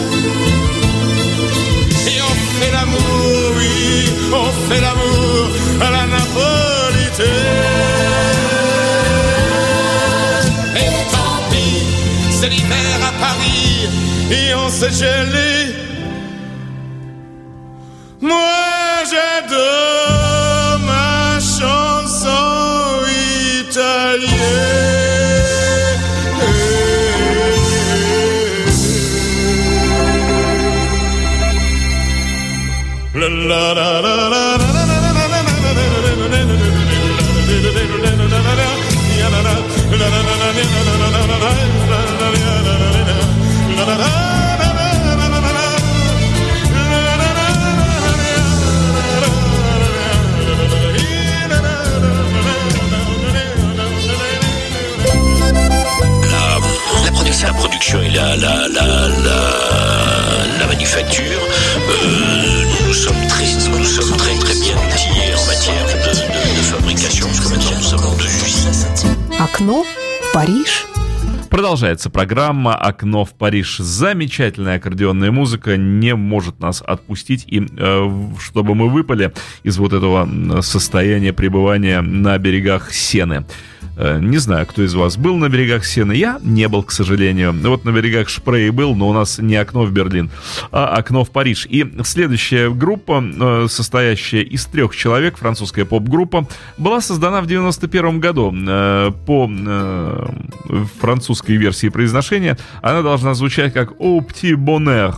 Et 2.07 2.21
on 2.21 2.35
fait 2.59 2.71
l'amour, 2.73 3.53
oui, 3.55 4.09
on 4.33 4.51
fait 4.67 4.81
l'amour 4.81 5.49
à 5.79 5.91
la 5.91 6.05
napolitaine. 6.07 7.25
Et 10.75 10.89
tant 11.13 11.39
pis, 11.49 12.31
c'est 12.31 12.49
l'hiver 12.49 12.99
à 13.07 13.13
Paris 13.13 13.87
et 14.29 14.55
on 14.55 14.69
s'est 14.69 14.91
gelé. 14.91 15.68
La, 57.41 57.47
la 57.47 57.53
production, 57.53 58.01
et 58.01 58.09
la, 58.09 58.35
la, 58.35 58.67
la, 58.67 58.85
la, 59.25 59.39
la 60.59 60.67
manufacture, 60.67 61.23
euh, 61.89 62.87
nous 62.87 62.93
sommes 62.93 63.27
très, 63.27 63.45
nous 63.69 63.85
sommes 63.85 64.17
très 64.17 64.35
très 64.35 64.53
bien 64.55 64.75
outillés 64.75 65.33
en 65.35 65.45
matière 65.47 65.85
de, 65.85 65.97
de, 66.03 66.57
de 66.57 66.63
fabrication, 66.63 67.27
parce 67.27 67.39
que 67.39 67.49
maintenant 67.49 67.77
nous 67.77 67.83
sommes 67.83 68.17
deux 68.17 68.25
usines. 68.25 69.39
Окно 69.39 69.83
в 69.83 70.33
Париж. 70.33 70.85
Продолжается 71.49 72.09
программа 72.09 72.75
«Окно 72.75 73.25
в 73.25 73.33
Париж». 73.33 73.77
Замечательная 73.79 74.75
аккордеонная 74.75 75.31
музыка 75.31 75.77
не 75.77 76.15
может 76.15 76.59
нас 76.59 76.83
отпустить, 76.85 77.45
и 77.47 77.65
э, 77.77 78.11
чтобы 78.39 78.75
мы 78.75 78.87
выпали 78.89 79.33
из 79.63 79.77
вот 79.77 79.93
этого 79.93 80.61
состояния 80.61 81.33
пребывания 81.33 82.01
на 82.01 82.37
берегах 82.37 82.93
Сены. 82.93 83.45
Э, 83.99 84.17
Не 84.21 84.37
знаю, 84.37 84.65
кто 84.65 84.81
из 84.81 84.93
вас 84.93 85.17
был 85.17 85.35
на 85.35 85.49
берегах 85.49 85.85
Сены. 85.85 86.13
Я 86.13 86.39
не 86.41 86.67
был, 86.69 86.83
к 86.83 86.91
сожалению. 86.91 87.53
Вот 87.53 87.83
на 87.83 87.91
берегах 87.91 88.29
Шпрей 88.29 88.69
был, 88.69 88.95
но 88.95 89.09
у 89.09 89.13
нас 89.13 89.39
не 89.39 89.57
окно 89.57 89.83
в 89.83 89.91
Берлин, 89.91 90.31
а 90.71 90.95
окно 90.95 91.25
в 91.25 91.31
Париж. 91.31 91.67
И 91.69 91.85
следующая 92.05 92.69
группа, 92.69 93.21
э, 93.21 93.67
состоящая 93.69 94.43
из 94.43 94.65
трех 94.65 94.95
человек, 94.95 95.37
французская 95.37 95.83
поп-группа, 95.83 96.47
была 96.77 97.01
создана 97.01 97.41
в 97.41 97.47
91 97.47 98.19
году. 98.19 98.55
Э, 98.55 99.11
По 99.25 99.49
французской 100.99 101.57
версии 101.57 101.89
произношения 101.89 102.57
она 102.81 103.01
должна 103.01 103.33
звучать 103.33 103.73
как 103.73 103.91
«Au 103.99 104.19
petit 104.21 104.55
bonheur». 104.55 105.15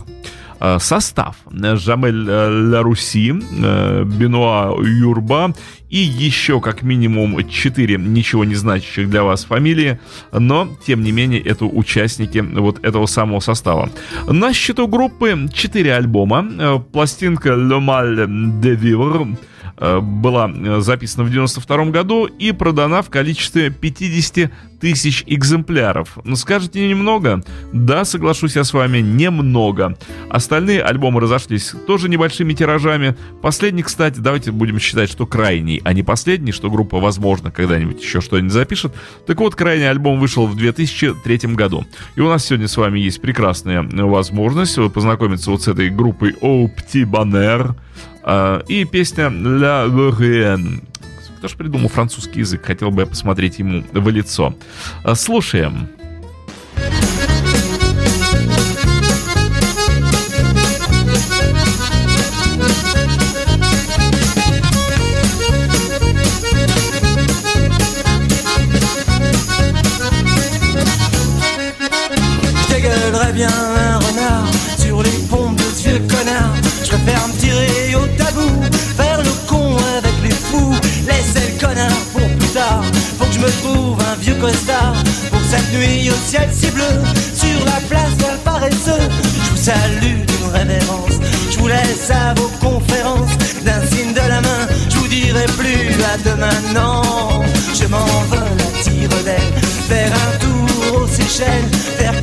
Э, 0.62 0.78
Состав. 0.78 1.34
Жамель 1.50 2.28
э, 2.28 2.70
Ларуси, 2.70 3.34
э, 3.34 4.04
Бенуа 4.04 4.72
Юрба 4.80 5.52
и 5.90 5.96
еще 5.96 6.60
как 6.60 6.82
минимум 6.82 7.48
четыре 7.48 7.96
ничего 7.98 8.44
не 8.44 8.54
значащих 8.54 9.10
для 9.10 9.24
вас 9.24 9.44
фамилии, 9.44 9.98
но, 10.32 10.68
тем 10.86 11.02
не 11.02 11.10
менее, 11.10 11.40
это 11.40 11.64
участники 11.64 12.38
вот 12.38 12.84
этого 12.84 13.06
самого 13.06 13.40
состава. 13.40 13.90
На 14.28 14.52
счету 14.52 14.86
группы 14.86 15.48
4 15.52 15.94
альбома. 15.94 16.80
Пластинка 16.92 17.50
«Le 17.50 17.80
Mal 17.80 18.26
de 18.60 18.76
Vivre» 18.76 19.36
была 20.00 20.50
э, 20.50 20.80
записана 20.80 21.24
в 21.24 21.30
92 21.30 21.84
году 21.86 22.26
и 22.26 22.52
продана 22.52 23.02
в 23.02 23.10
количестве 23.10 23.70
50 23.70 24.50
тысяч 24.80 25.22
экземпляров. 25.26 26.18
Ну, 26.24 26.34
скажете, 26.34 26.86
немного? 26.88 27.42
Да, 27.72 28.04
соглашусь 28.04 28.56
я 28.56 28.64
с 28.64 28.72
вами, 28.72 28.98
немного. 28.98 29.96
Остальные 30.28 30.82
альбомы 30.82 31.20
разошлись 31.20 31.72
тоже 31.86 32.08
небольшими 32.08 32.52
тиражами. 32.52 33.16
Последний, 33.40 33.84
кстати, 33.84 34.18
давайте 34.18 34.50
будем 34.50 34.80
считать, 34.80 35.08
что 35.08 35.24
крайний, 35.24 35.80
а 35.84 35.92
не 35.92 36.02
последний, 36.02 36.50
что 36.50 36.68
группа, 36.68 36.98
возможно, 36.98 37.52
когда-нибудь 37.52 38.02
еще 38.02 38.20
что-нибудь 38.20 38.52
запишет. 38.52 38.92
Так 39.26 39.38
вот, 39.38 39.54
крайний 39.54 39.88
альбом 39.88 40.18
вышел 40.18 40.46
в 40.46 40.56
2003 40.56 41.54
году. 41.54 41.86
И 42.16 42.20
у 42.20 42.28
нас 42.28 42.44
сегодня 42.44 42.66
с 42.66 42.76
вами 42.76 42.98
есть 42.98 43.20
прекрасная 43.20 43.82
возможность 43.82 44.78
познакомиться 44.92 45.52
вот 45.52 45.62
с 45.62 45.68
этой 45.68 45.90
группой 45.90 46.32
Bonheur. 46.32 47.70
А, 47.72 47.74
И 48.68 48.84
песня 48.84 49.24
«La 49.24 49.86
Lorraine». 49.86 50.82
Кто 51.38 51.48
ж 51.48 51.56
придумал 51.56 51.88
французский 51.88 52.40
язык? 52.40 52.64
Хотел 52.64 52.92
бы 52.92 53.02
я 53.02 53.06
посмотреть 53.06 53.58
ему 53.58 53.82
в 53.92 54.08
лицо. 54.10 54.54
А, 55.02 55.14
Слушаем. 55.16 55.88
Bien 73.34 73.48
un 73.48 73.98
renard 73.98 74.50
sur 74.78 75.02
les 75.02 75.10
pompes 75.30 75.56
de 75.56 75.64
vieux 75.80 76.00
connard. 76.00 76.52
Je 76.84 76.90
préfère 76.90 77.24
tirer 77.38 77.81
trouve 83.62 83.98
un 84.00 84.16
vieux 84.16 84.34
costard 84.34 84.94
pour 85.30 85.40
cette 85.50 85.72
nuit 85.72 86.10
au 86.10 86.28
ciel 86.28 86.48
si 86.52 86.70
bleu. 86.70 86.92
Sur 87.34 87.64
la 87.64 87.80
place 87.88 88.16
d'un 88.18 88.36
paresseux, 88.44 89.04
je 89.44 89.50
vous 89.50 89.56
salue 89.56 90.24
d'une 90.26 90.50
révérence. 90.52 91.16
Je 91.50 91.58
vous 91.58 91.68
laisse 91.68 92.10
à 92.10 92.34
vos 92.34 92.50
conférences 92.60 93.36
d'un 93.64 93.82
signe 93.86 94.12
de 94.12 94.28
la 94.28 94.40
main. 94.40 94.62
Je 94.90 94.96
vous 94.96 95.08
dirai 95.08 95.44
plus 95.58 96.02
à 96.12 96.16
demain, 96.28 96.58
non. 96.74 97.42
Je 97.74 97.86
m'envole 97.86 98.58
à 98.68 98.82
tire 98.82 99.08
d'aile 99.24 99.72
faire 99.88 100.12
un 100.12 100.38
tour 100.38 101.02
aux 101.02 101.06
Seychelles, 101.06 101.70
faire 101.98 102.21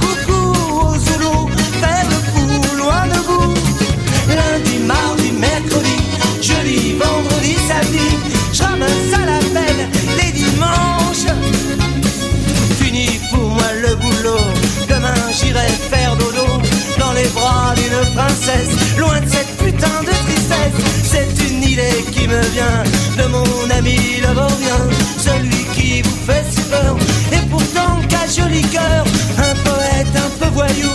princesse, 18.15 18.97
loin 18.97 19.19
de 19.19 19.29
cette 19.29 19.57
putain 19.57 20.01
de 20.01 20.13
tristesse. 20.25 20.77
C'est 21.03 21.47
une 21.49 21.63
idée 21.63 22.03
qui 22.11 22.27
me 22.27 22.41
vient 22.53 22.83
de 23.17 23.25
mon 23.27 23.69
ami 23.77 23.97
le 24.21 24.33
vaurien, 24.33 24.81
celui 25.17 25.63
qui 25.73 26.01
vous 26.01 26.17
fait 26.25 26.45
si 26.49 26.61
peur. 26.63 26.95
Et 27.31 27.43
pourtant, 27.49 27.99
qu'a 28.07 28.25
joli 28.27 28.61
cœur, 28.61 29.03
un 29.37 29.55
poète 29.67 30.15
un 30.15 30.29
peu 30.39 30.51
voyou, 30.53 30.93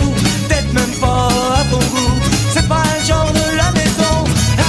peut-être 0.49 0.73
même 0.73 0.95
pas 1.01 1.29
à 1.61 1.65
bon 1.71 1.79
goût. 1.79 2.15
C'est 2.53 2.69
pas 2.69 2.83
le 2.99 3.07
genre 3.07 3.33
de 3.33 3.57
la 3.57 3.71
maison. 3.73 4.15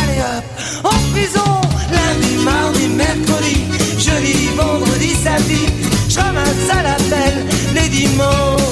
Allez 0.02 0.22
hop, 0.22 0.46
en 0.84 1.12
prison, 1.14 1.62
lundi, 1.92 2.44
mardi, 2.44 2.88
mercredi, 2.88 3.66
jeudi, 3.98 4.50
vendredi, 4.56 5.16
samedi. 5.24 5.66
Je 6.10 6.20
ramasse 6.20 6.70
à 6.72 6.84
la 6.84 6.96
pelle 7.10 7.46
les 7.76 7.90
dimanches. 7.90 8.65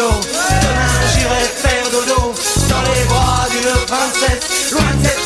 Demain 0.00 0.88
j'irai 1.12 1.44
faire 1.44 1.90
dodo 1.92 2.32
dans 2.70 2.82
les 2.90 3.04
bras 3.04 3.46
d'une 3.50 3.86
princesse, 3.86 4.72
loin 4.72 4.94
de 4.96 5.06
cette 5.06 5.19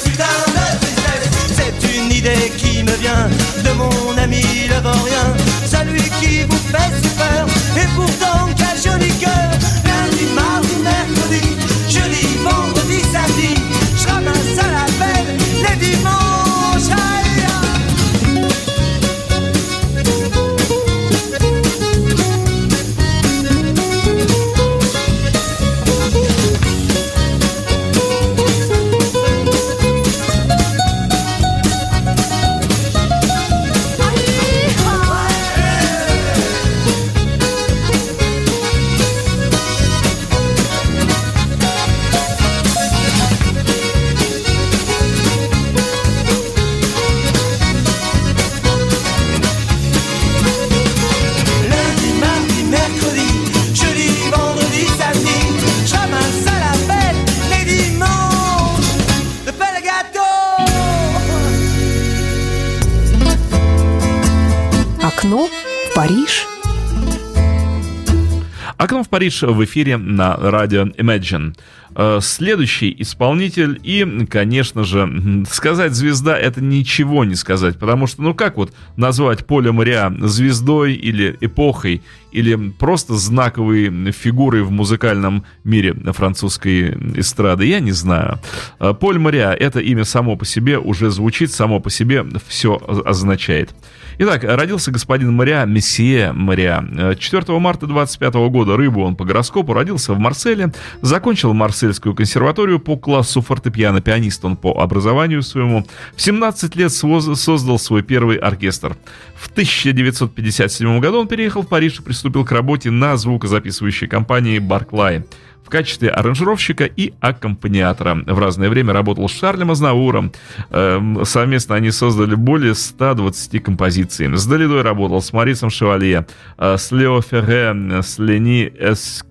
Париж 69.24 69.40
в 69.42 69.64
эфире 69.64 69.96
на 69.96 70.36
радио 70.36 70.82
Imagine. 70.82 71.54
Э, 71.96 72.18
следующий 72.20 72.94
исполнитель 72.98 73.80
и, 73.82 74.26
конечно 74.28 74.84
же, 74.84 75.44
сказать 75.48 75.94
звезда 75.94 76.36
это 76.36 76.60
ничего 76.60 77.24
не 77.24 77.34
сказать, 77.34 77.78
потому 77.78 78.06
что, 78.06 78.20
ну 78.20 78.34
как 78.34 78.58
вот 78.58 78.74
назвать 78.96 79.46
Поля 79.46 79.72
Мариа 79.72 80.14
звездой 80.20 80.92
или 80.92 81.38
эпохой, 81.40 82.02
или 82.34 82.70
просто 82.78 83.14
знаковой 83.14 84.10
фигурой 84.10 84.62
в 84.62 84.70
музыкальном 84.70 85.44
мире 85.62 85.94
французской 86.12 86.90
эстрады, 87.14 87.64
я 87.66 87.80
не 87.80 87.92
знаю. 87.92 88.40
Э, 88.80 88.92
Поль 88.92 89.18
Мариа, 89.18 89.52
это 89.52 89.78
имя 89.78 90.04
само 90.04 90.36
по 90.36 90.44
себе 90.44 90.78
уже 90.78 91.10
звучит, 91.10 91.52
само 91.52 91.78
по 91.80 91.90
себе 91.90 92.26
все 92.48 92.76
означает. 93.04 93.74
Итак, 94.18 94.44
родился 94.44 94.90
господин 94.90 95.32
Мариа, 95.32 95.64
месье 95.64 96.32
Мариа. 96.32 97.14
4 97.18 97.58
марта 97.58 97.86
25 97.86 98.34
года, 98.34 98.76
рыбу 98.76 99.02
он 99.02 99.16
по 99.16 99.24
гороскопу, 99.24 99.72
родился 99.72 100.12
в 100.14 100.18
Марселе, 100.18 100.72
закончил 101.02 101.52
Марсельскую 101.52 102.14
консерваторию 102.14 102.78
по 102.78 102.96
классу 102.96 103.42
фортепиано, 103.42 104.00
пианист 104.00 104.44
он 104.44 104.56
по 104.56 104.80
образованию 104.80 105.42
своему. 105.42 105.86
В 106.16 106.22
17 106.22 106.76
лет 106.76 106.92
создал 106.92 107.78
свой 107.78 108.02
первый 108.02 108.36
оркестр. 108.36 108.96
В 109.36 109.48
1957 109.50 111.00
году 111.00 111.20
он 111.20 111.28
переехал 111.28 111.62
в 111.62 111.68
Париж 111.68 111.98
и 111.98 112.02
приступил 112.24 112.46
к 112.46 112.52
работе 112.52 112.90
на 112.90 113.18
звукозаписывающей 113.18 114.08
компании 114.08 114.58
«Барклай» 114.58 115.26
в 115.62 115.68
качестве 115.68 116.08
аранжировщика 116.08 116.84
и 116.86 117.12
аккомпаниатора. 117.20 118.14
В 118.26 118.38
разное 118.38 118.70
время 118.70 118.94
работал 118.94 119.28
с 119.28 119.32
Шарлем 119.32 119.70
Азнавуром. 119.70 120.32
Эм, 120.70 121.22
совместно 121.26 121.74
они 121.74 121.90
создали 121.90 122.34
более 122.34 122.74
120 122.74 123.62
композиций. 123.62 124.34
С 124.34 124.46
Долидой 124.46 124.80
работал 124.80 125.20
с 125.20 125.34
Марисом 125.34 125.68
Шевалье, 125.68 126.26
э, 126.56 126.76
с 126.78 126.92
Лео 126.92 127.20
Ферре, 127.20 128.00
с 128.02 128.18
Лени 128.18 128.72
Эс... 128.78 129.22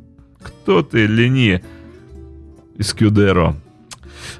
Кто 0.43 0.83
ты, 0.83 1.07
Лени? 1.07 1.63
Эскюдеро. 2.77 3.55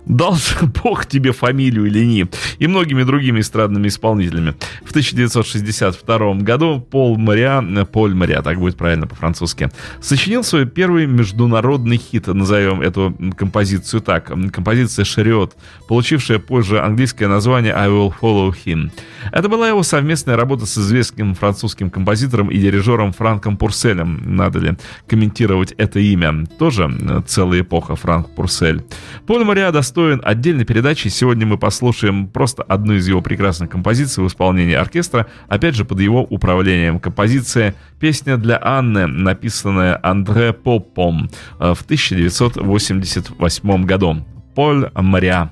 Дал 0.06 0.38
Бог 0.84 1.06
тебе 1.06 1.32
фамилию 1.32 1.86
или 1.86 2.06
не, 2.06 2.28
и 2.60 2.68
многими 2.68 3.04
другими 3.04 3.40
эстрадными 3.40 3.88
исполнителями. 3.88 4.56
В 4.84 4.90
1962 4.92 6.34
году 6.36 6.80
Пол 6.80 7.18
Мариа, 7.18 7.86
Поль 7.86 8.14
Мариа, 8.14 8.42
так 8.42 8.60
будет 8.60 8.78
правильно 8.78 9.08
по-французски, 9.08 9.70
сочинил 10.02 10.44
свой 10.44 10.66
первый 10.66 11.06
международный 11.06 11.98
хит, 11.98 12.28
назовем 12.28 12.82
эту 12.82 13.16
композицию 13.38 14.02
так, 14.02 14.32
композиция 14.52 15.06
«Шариот», 15.06 15.56
получившая 15.88 16.40
позже 16.40 16.82
английское 16.82 17.28
название 17.28 17.74
«I 17.74 17.90
Will 17.90 18.14
Follow 18.20 18.54
Him». 18.66 18.92
Это 19.32 19.50
была 19.50 19.70
его 19.70 19.84
совместная 19.84 20.36
работа 20.36 20.66
с 20.66 20.78
известным 20.78 21.36
французским 21.36 21.90
композитором 21.90 22.50
и 22.50 22.58
дирижером 22.58 23.14
Франком 23.14 23.58
Пурселем. 23.58 24.36
Надо 24.36 24.60
ли 24.60 24.74
комментировать 25.08 25.74
это 25.74 26.00
имя? 26.00 26.46
Тоже 26.60 26.90
целая 27.28 27.62
эпоха 27.62 27.96
Франк 27.96 28.30
Пурсель. 28.36 28.84
Поль 29.26 29.44
Мариа 29.44 29.72
достоин 29.72 30.22
отдельной 30.24 30.66
передачи. 30.66 31.08
Сегодня 31.08 31.46
мы 31.46 31.58
послушаем 31.58 32.28
просто 32.28 32.64
одну 32.64 32.94
из 32.94 33.08
его 33.08 33.22
прекрасных 33.22 33.70
композиций 33.70 34.24
в 34.24 34.28
исполнении 34.28 34.76
оркестра, 34.76 35.28
опять 35.48 35.76
же 35.76 35.86
под 35.86 36.00
его 36.00 36.24
управлением. 36.24 37.00
Композиция 37.00 37.76
«Песня 38.00 38.38
для 38.38 38.60
Анны», 38.62 39.08
написанная 39.08 40.00
Андре 40.04 40.54
Попом 40.54 41.30
э, 41.60 41.74
в 41.74 41.82
1988 41.84 43.86
году. 43.86 44.26
Поль 44.56 44.90
Мариа. 44.96 45.52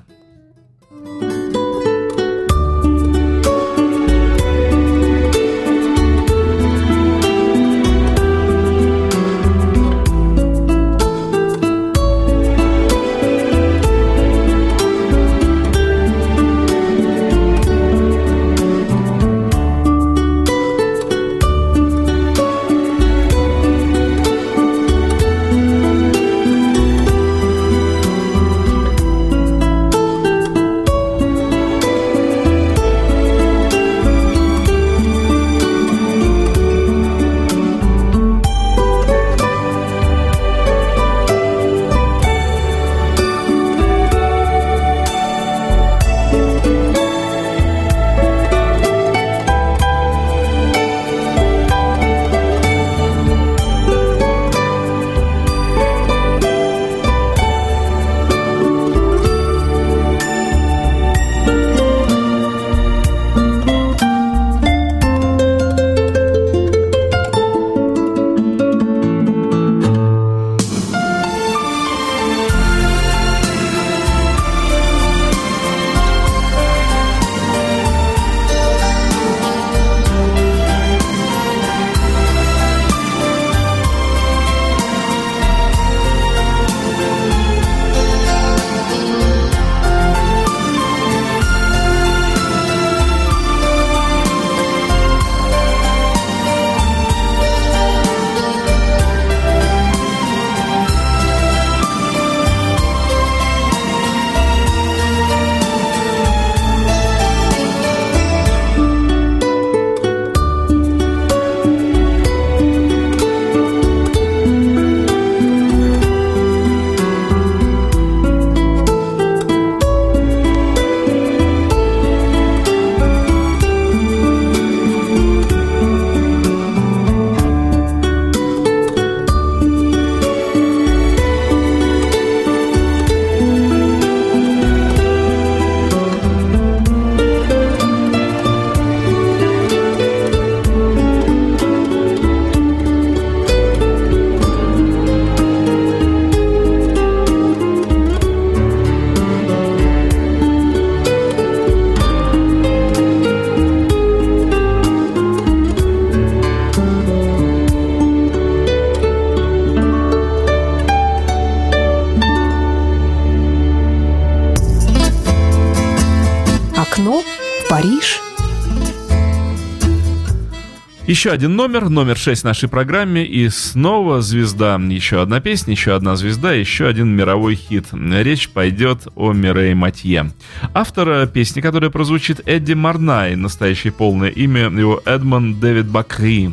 Еще 171.22 171.30
один 171.30 171.54
номер, 171.54 171.88
номер 171.88 172.16
6 172.16 172.42
в 172.42 172.44
нашей 172.44 172.68
программе, 172.68 173.24
и 173.24 173.48
снова 173.48 174.22
звезда. 174.22 174.74
Еще 174.74 175.22
одна 175.22 175.38
песня, 175.38 175.70
еще 175.70 175.94
одна 175.94 176.16
звезда, 176.16 176.52
еще 176.52 176.88
один 176.88 177.10
мировой 177.10 177.54
хит. 177.54 177.86
Речь 177.92 178.48
пойдет 178.48 179.06
о 179.14 179.32
Мирей 179.32 179.72
Матье. 179.74 180.32
Автор 180.74 181.28
песни, 181.28 181.60
которая 181.60 181.90
прозвучит, 181.90 182.40
Эдди 182.44 182.72
Марнай, 182.72 183.36
настоящее 183.36 183.92
полное 183.92 184.30
имя 184.30 184.62
его 184.62 185.00
Эдмон 185.04 185.60
Дэвид 185.60 185.86
Бакри. 185.86 186.50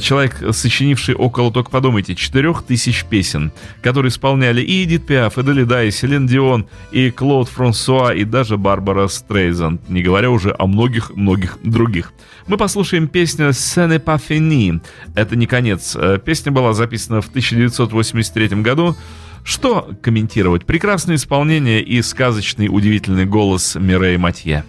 Человек, 0.00 0.42
сочинивший 0.52 1.14
около, 1.14 1.50
только 1.50 1.70
подумайте, 1.70 2.14
четырех 2.14 2.62
тысяч 2.62 3.04
песен, 3.04 3.52
которые 3.82 4.10
исполняли 4.10 4.60
и 4.60 4.84
Эдит 4.84 5.06
Пиаф, 5.06 5.38
и 5.38 5.42
Далида, 5.42 5.84
и 5.84 5.90
Селен 5.90 6.26
Дион, 6.26 6.66
и 6.92 7.10
Клод 7.10 7.48
Франсуа, 7.48 8.12
и 8.12 8.24
даже 8.24 8.58
Барбара 8.58 9.08
Стрейзанд, 9.08 9.88
не 9.88 10.02
говоря 10.02 10.30
уже 10.30 10.54
о 10.58 10.66
многих-многих 10.66 11.58
других. 11.62 12.12
Мы 12.46 12.56
послушаем 12.56 13.08
песню 13.08 13.52
«Сене 13.52 13.96
fini». 13.96 14.80
Это 15.14 15.36
не 15.36 15.46
конец. 15.46 15.96
Песня 16.24 16.52
была 16.52 16.74
записана 16.74 17.20
в 17.20 17.28
1983 17.28 18.62
году. 18.62 18.96
Что 19.44 19.88
комментировать? 20.02 20.66
Прекрасное 20.66 21.16
исполнение 21.16 21.82
и 21.82 22.02
сказочный 22.02 22.68
удивительный 22.68 23.24
голос 23.24 23.76
Мирей 23.76 24.18
Матье. 24.18 24.64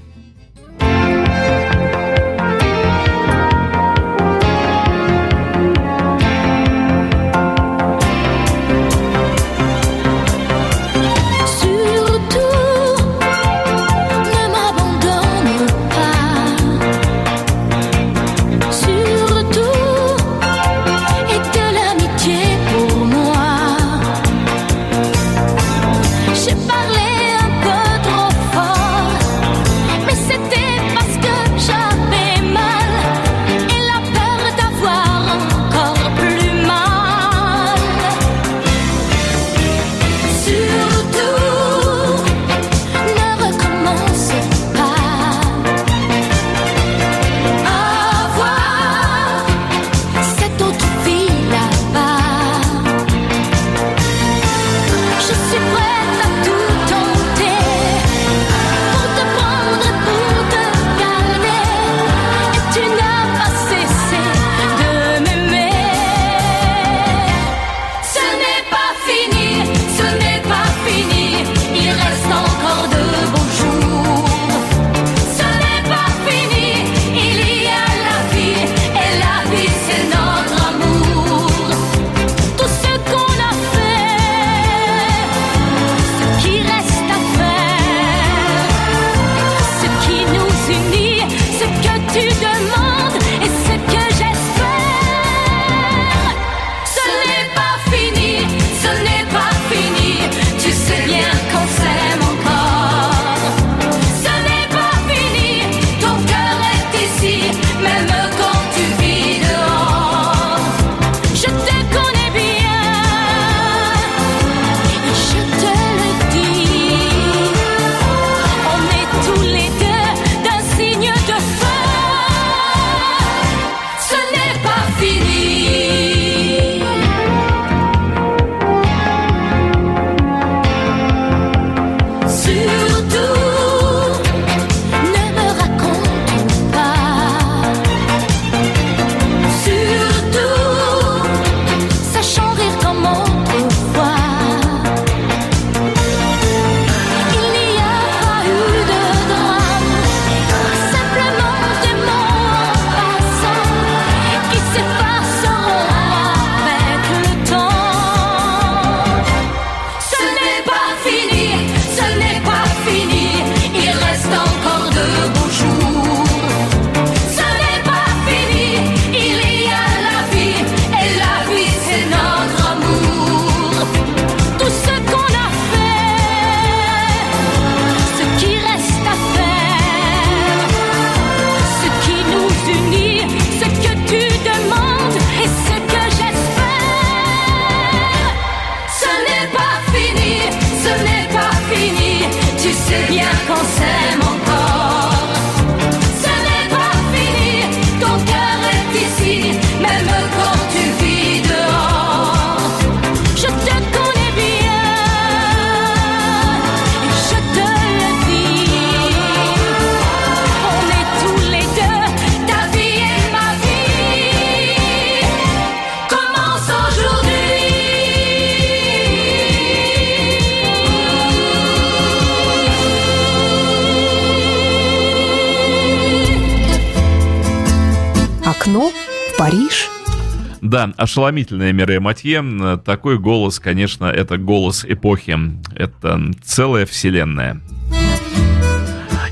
Да, 230.79 230.93
ошеломительная 230.95 231.73
Мирея 231.73 231.99
Матье. 231.99 232.41
Такой 232.85 233.19
голос, 233.19 233.59
конечно, 233.59 234.05
это 234.05 234.37
голос 234.37 234.85
эпохи. 234.87 235.37
Это 235.75 236.21
целая 236.41 236.85
вселенная. 236.85 237.59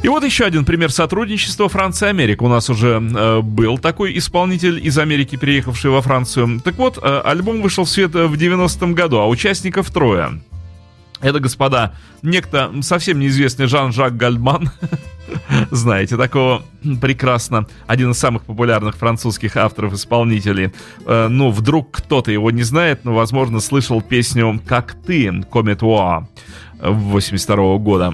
И 0.04 0.10
вот 0.10 0.26
еще 0.26 0.44
один 0.44 0.66
пример 0.66 0.92
сотрудничества 0.92 1.70
Франция 1.70 2.08
и 2.08 2.10
Америка. 2.10 2.44
У 2.44 2.50
нас 2.50 2.70
уже 2.70 3.02
э, 3.02 3.40
был 3.40 3.78
такой 3.78 4.18
исполнитель 4.18 4.86
из 4.86 4.98
Америки, 4.98 5.38
переехавший 5.38 5.90
во 5.90 6.02
Францию. 6.02 6.60
Так 6.60 6.76
вот, 6.76 7.00
э, 7.02 7.22
альбом 7.24 7.62
вышел 7.62 7.86
в 7.86 7.90
свет 7.90 8.12
в 8.12 8.34
90-м 8.34 8.94
году, 8.94 9.20
а 9.20 9.28
участников 9.30 9.90
трое. 9.90 10.42
Это, 11.22 11.40
господа, 11.40 11.94
некто 12.24 12.74
совсем 12.82 13.20
неизвестный 13.20 13.68
Жан-Жак 13.68 14.18
Гальман, 14.18 14.70
знаете 15.72 16.18
такого 16.18 16.64
прекрасно. 17.02 17.68
Один 17.88 18.12
из 18.12 18.18
самых 18.18 18.44
популярных 18.44 18.96
французских 18.96 19.58
авторов-исполнителей. 19.58 20.72
Э, 21.06 21.28
ну, 21.28 21.50
вдруг 21.52 21.92
кто-то 21.92 22.32
его 22.32 22.52
не 22.52 22.64
знает, 22.64 23.06
но, 23.06 23.14
возможно, 23.14 23.60
слышал 23.60 24.02
песню 24.02 24.62
«Как 24.66 24.94
ты», 25.06 25.44
«Кометуа» 25.52 26.28
82 26.80 27.78
года. 27.78 28.14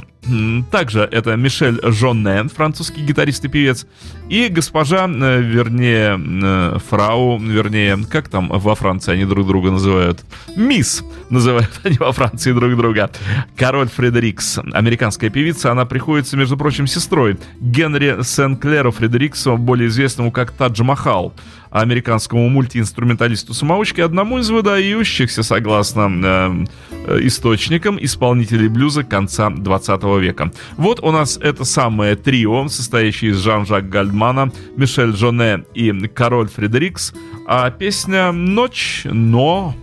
Также 0.71 1.01
это 1.01 1.35
Мишель 1.35 1.79
Жонне, 1.83 2.47
французский 2.47 3.01
гитарист 3.01 3.43
и 3.45 3.49
певец, 3.49 3.85
и 4.29 4.47
госпожа, 4.47 5.05
э, 5.05 5.41
вернее, 5.41 6.17
э, 6.17 6.77
фрау, 6.89 7.37
вернее, 7.39 7.99
как 8.09 8.29
там 8.29 8.47
во 8.49 8.75
Франции 8.75 9.13
они 9.13 9.25
друг 9.25 9.45
друга 9.47 9.71
называют? 9.71 10.23
Мисс 10.55 11.03
называют 11.29 11.71
они 11.83 11.97
во 11.97 12.11
Франции 12.13 12.53
друг 12.53 12.75
друга. 12.77 13.09
Король 13.57 13.89
Фредерикс, 13.89 14.59
американская 14.71 15.29
певица, 15.29 15.71
она 15.71 15.85
приходится, 15.85 16.37
между 16.37 16.55
прочим, 16.55 16.87
сестрой 16.87 17.37
Генри 17.59 18.23
Сен-Клеру 18.23 18.91
Фредериксу, 18.91 19.57
более 19.57 19.89
известному 19.89 20.31
как 20.31 20.51
Тадж 20.51 20.83
Махал 20.83 21.33
американскому 21.73 22.47
мультиинструменталисту-самоучке, 22.49 24.03
одному 24.03 24.37
из 24.37 24.49
выдающихся, 24.49 25.41
согласно 25.41 26.07
э, 26.07 26.65
э 27.07 27.27
источникам, 27.27 27.97
исполнителей 27.99 28.67
блюза 28.67 29.03
конца 29.03 29.49
20 29.49 30.03
века. 30.19 30.51
Вот 30.77 30.99
у 31.01 31.11
нас 31.11 31.37
это 31.41 31.63
самое 31.63 32.15
трио, 32.15 32.67
состоящее 32.67 33.31
из 33.31 33.37
Жан-Жак 33.37 33.89
Гальдмана, 33.89 34.51
Мишель 34.75 35.15
Жоне 35.15 35.65
и 35.73 35.91
Король 36.07 36.47
Фредерикс, 36.47 37.13
а 37.47 37.69
песня 37.71 38.31
«Ночь, 38.31 39.01
но...» 39.05 39.75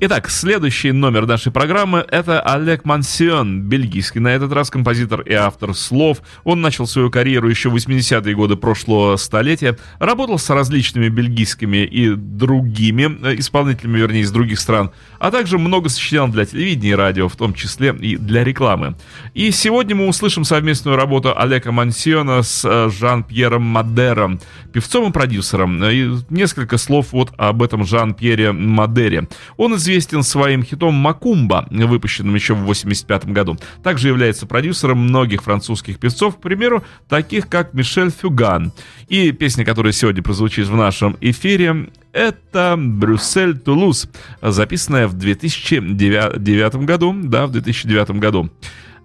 Итак, 0.00 0.30
следующий 0.30 0.92
номер 0.92 1.26
нашей 1.26 1.50
программы— 1.50 2.04
это 2.08 2.40
Олег 2.40 2.84
Мансион, 2.84 3.62
бельгийский. 3.62 4.20
На 4.20 4.28
этот 4.28 4.52
раз 4.52 4.70
композитор 4.70 5.22
и 5.22 5.32
автор 5.32 5.74
слов. 5.74 6.18
Он 6.44 6.60
начал 6.60 6.86
свою 6.86 7.10
карьеру 7.10 7.48
еще 7.48 7.68
в 7.68 7.74
80-е 7.74 8.32
годы 8.36 8.54
прошлого 8.54 9.16
столетия. 9.16 9.76
Работал 9.98 10.38
с 10.38 10.48
различными 10.50 11.08
бельгийскими 11.08 11.78
и 11.78 12.14
другими 12.14 13.18
э, 13.26 13.40
исполнителями, 13.40 13.98
вернее, 13.98 14.20
из 14.20 14.30
других 14.30 14.60
стран. 14.60 14.92
А 15.18 15.32
также 15.32 15.58
много 15.58 15.88
сочинял 15.88 16.28
для 16.28 16.46
телевидения 16.46 16.90
и 16.90 16.94
радио, 16.94 17.28
в 17.28 17.34
том 17.34 17.52
числе 17.52 17.92
и 17.92 18.16
для 18.16 18.44
рекламы. 18.44 18.94
И 19.34 19.50
сегодня 19.50 19.96
мы 19.96 20.06
услышим 20.06 20.44
совместную 20.44 20.96
работу 20.96 21.36
Олега 21.36 21.72
Мансиона 21.72 22.44
с 22.44 22.64
э, 22.64 22.88
Жан-Пьером 22.88 23.62
Мадером, 23.62 24.38
певцом 24.72 25.10
и 25.10 25.12
продюсером. 25.12 25.82
Э, 25.82 25.92
и 25.92 26.08
несколько 26.30 26.78
слов 26.78 27.08
вот 27.10 27.32
об 27.36 27.64
этом 27.64 27.84
Жан-Пьере 27.84 28.52
Мадере. 28.52 29.26
Он 29.56 29.74
из 29.74 29.87
известен 29.88 30.22
своим 30.22 30.62
хитом 30.62 30.94
«Макумба», 30.94 31.66
выпущенным 31.70 32.34
еще 32.34 32.52
в 32.52 32.62
1985 32.62 33.32
году. 33.32 33.56
Также 33.82 34.08
является 34.08 34.46
продюсером 34.46 34.98
многих 34.98 35.42
французских 35.42 35.98
певцов, 35.98 36.36
к 36.36 36.40
примеру, 36.40 36.84
таких 37.08 37.48
как 37.48 37.72
Мишель 37.72 38.10
Фюган. 38.10 38.72
И 39.08 39.32
песня, 39.32 39.64
которая 39.64 39.94
сегодня 39.94 40.22
прозвучит 40.22 40.66
в 40.66 40.76
нашем 40.76 41.16
эфире, 41.22 41.88
это 42.12 42.74
«Брюссель 42.76 43.56
Тулуз», 43.58 44.08
записанная 44.42 45.08
в 45.08 45.14
2009 45.14 46.76
году, 46.84 47.16
да, 47.22 47.46
в 47.46 47.52
2009 47.52 48.10
году. 48.20 48.50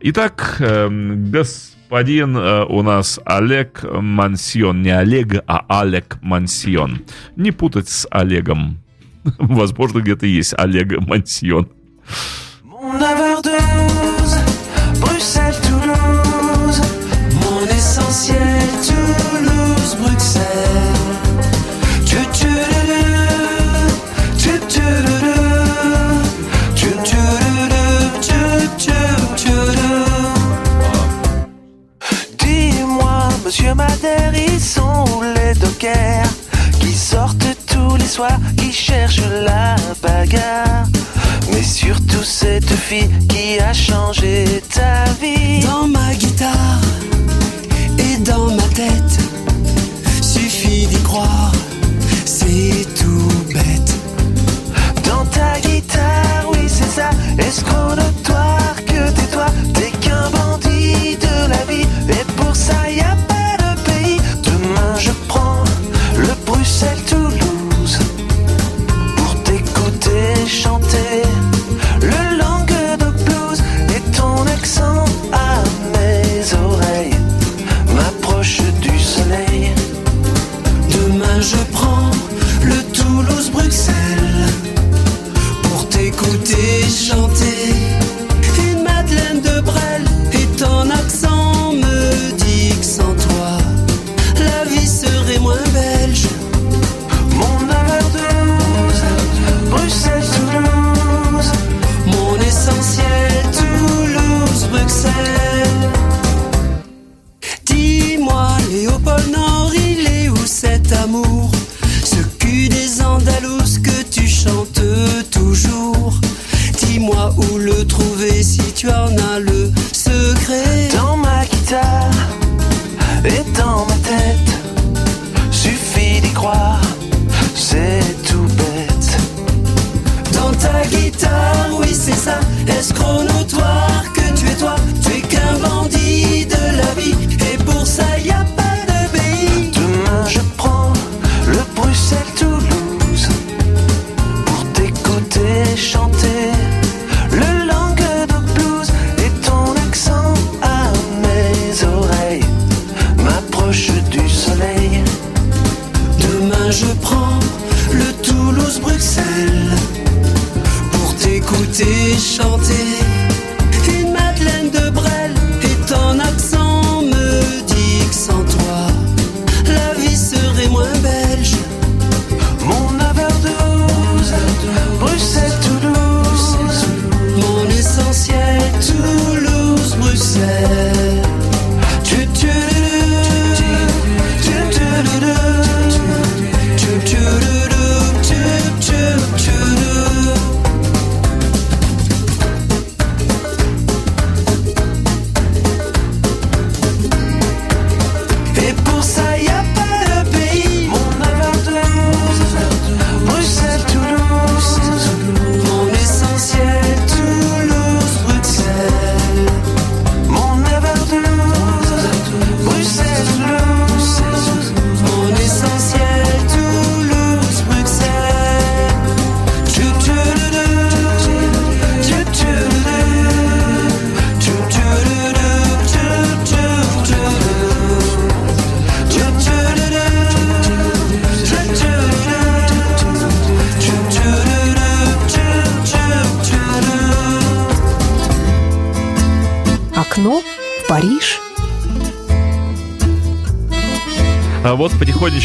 Итак, 0.01 0.57
эм, 0.59 1.31
господин 1.31 2.35
э, 2.35 2.65
у 2.65 2.81
нас 2.81 3.21
Олег 3.23 3.83
Мансион, 3.83 4.81
не 4.81 4.89
Олег, 4.89 5.43
а 5.47 5.63
Олег 5.81 6.17
Мансион. 6.21 7.03
Не 7.37 7.51
путать 7.51 7.87
с 7.87 8.05
Олегом. 8.11 8.83
Возможно, 9.37 9.99
где-то 9.99 10.25
есть 10.25 10.53
Олега 10.57 10.99
Мансион. 11.01 11.69
Mon 12.63 12.99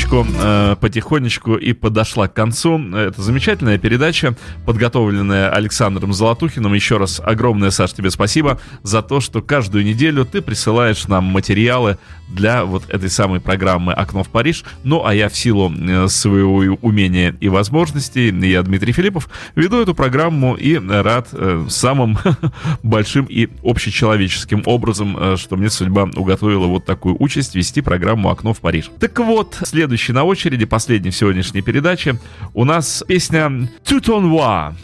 потихонечку, 0.09 0.27
э, 0.41 0.77
потихонечку 0.81 1.55
и 1.57 1.73
подошла 1.73 2.29
к 2.29 2.35
концу 2.35 2.79
эта 2.95 3.21
замечательная 3.21 3.79
передача, 3.79 4.35
подготовленная 4.65 5.51
Александром 5.51 6.13
Золотухиным. 6.13 6.75
Еще 6.75 6.97
раз 6.97 7.21
огромное, 7.25 7.71
Саш, 7.71 7.93
тебе 7.93 8.11
спасибо 8.11 8.61
за 8.83 9.03
то, 9.03 9.21
что 9.21 9.43
каждую 9.43 9.85
неделю 9.85 10.25
ты 10.25 10.41
присылаешь 10.41 11.07
нам 11.09 11.25
материалы 11.25 11.99
для 12.29 12.65
вот 12.65 12.89
этой 12.89 13.11
самой 13.11 13.41
программы 13.41 13.93
«Окно 13.93 14.23
в 14.23 14.29
Париж». 14.29 14.65
Ну, 14.85 15.05
а 15.05 15.15
я 15.15 15.29
в 15.29 15.37
силу 15.37 15.73
э, 15.73 16.09
своего 16.09 16.57
умения 16.83 17.35
и 17.41 17.49
возможностей, 17.49 18.29
я 18.49 18.63
Дмитрий 18.63 18.93
Филиппов, 18.93 19.29
веду 19.55 19.81
эту 19.81 19.95
программу 19.95 20.55
и 20.55 20.79
рад 20.79 21.29
э, 21.33 21.67
самым 21.69 22.19
большим 22.83 23.27
и 23.27 23.49
общечеловеческим 23.63 24.63
образом, 24.67 25.37
что 25.37 25.57
мне 25.57 25.71
судьба 25.71 26.09
уготовила 26.17 26.67
вот 26.67 26.85
такую 26.85 27.17
участь 27.19 27.55
вести 27.55 27.81
программу 27.81 28.31
«Окно 28.31 28.53
в 28.53 28.61
Париж». 28.61 28.91
Так 29.01 29.19
вот, 29.19 29.59
следующий 29.65 30.13
на 30.13 30.25
очереди, 30.25 30.65
последний 30.65 31.11
в 31.11 31.17
сегодняшней 31.17 31.63
передаче, 31.63 32.19
у 32.55 32.65
нас 32.65 33.05
песня 33.07 33.69
«Тютонва» 33.85 34.49
а 34.49 34.75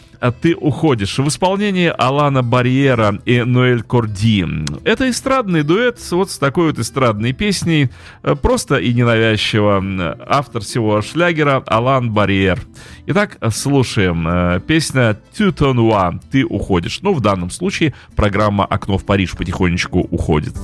ты 0.41 0.55
уходишь 0.55 1.17
в 1.17 1.27
исполнении 1.27 1.93
Алана 1.95 2.43
Барьера 2.43 3.19
и 3.25 3.41
Ноэль 3.41 3.83
Корди. 3.83 4.45
Это 4.83 5.09
эстрадный 5.09 5.63
дуэт 5.63 5.99
вот 6.11 6.31
с 6.31 6.37
такой 6.37 6.67
вот 6.67 6.79
эстрадной 6.79 7.33
песней, 7.33 7.89
э, 8.23 8.35
просто 8.35 8.77
и 8.77 8.93
ненавязчиво. 8.93 9.83
Автор 10.27 10.61
всего 10.61 11.01
шлягера 11.01 11.63
Алан 11.67 12.11
Барьер. 12.11 12.59
Итак, 13.07 13.37
слушаем 13.51 14.27
э, 14.27 14.59
песня 14.65 15.17
«Тютонуа» 15.37 16.19
«Ты 16.31 16.45
уходишь». 16.45 16.99
Ну, 17.01 17.13
в 17.13 17.21
данном 17.21 17.49
случае 17.49 17.93
программа 18.15 18.65
«Окно 18.65 18.97
в 18.97 19.05
Париж» 19.05 19.31
потихонечку 19.31 19.99
уходит. 19.99 20.55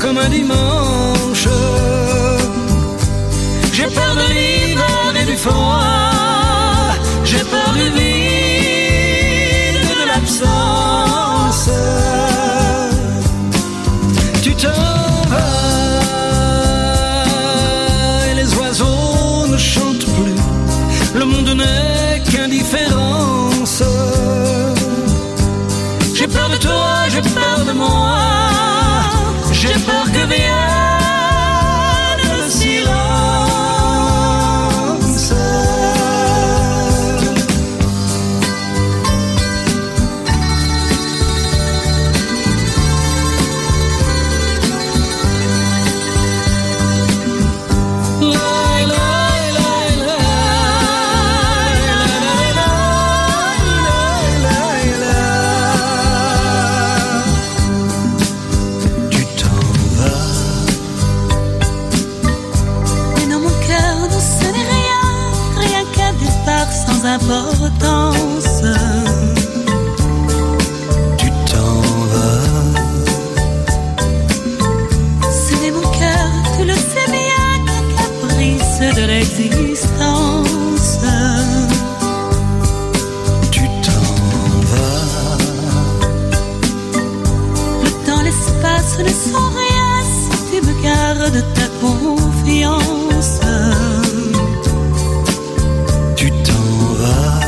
comme 0.00 0.18
un 0.18 0.28
dimanche. 0.28 1.48
J'ai 3.72 3.86
peur 3.86 4.14
de 4.14 4.26
l'hiver 4.34 5.14
et 5.20 5.24
du 5.24 5.36
froid. 5.36 6.94
J'ai 7.24 7.44
peur 7.44 7.72
du 7.74 7.90
vide. 7.98 8.07
de 91.30 91.40
ta 91.40 91.66
confiance. 91.80 93.40
Tu 96.16 96.30
t'en 96.46 96.68
vas. 97.00 97.40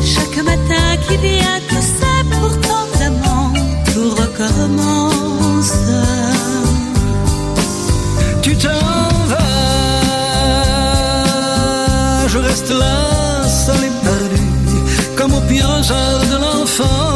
Chaque 0.00 0.38
matin 0.44 0.86
qui 1.08 1.16
vient, 1.16 1.60
tu 1.68 1.76
sais 1.76 2.22
pourtant 2.30 2.84
vraiment 2.94 3.52
tout 3.92 4.10
recommence. 4.22 5.74
Tu 8.42 8.56
t'en 8.56 9.14
vas. 9.30 9.46
Je 12.28 12.38
reste 12.38 12.70
là, 12.70 13.48
seul 13.48 13.84
et 13.88 13.94
perdu, 14.04 14.44
comme 15.16 15.32
au 15.34 15.40
pire 15.40 15.80
de 16.30 16.36
l'enfant 16.36 17.15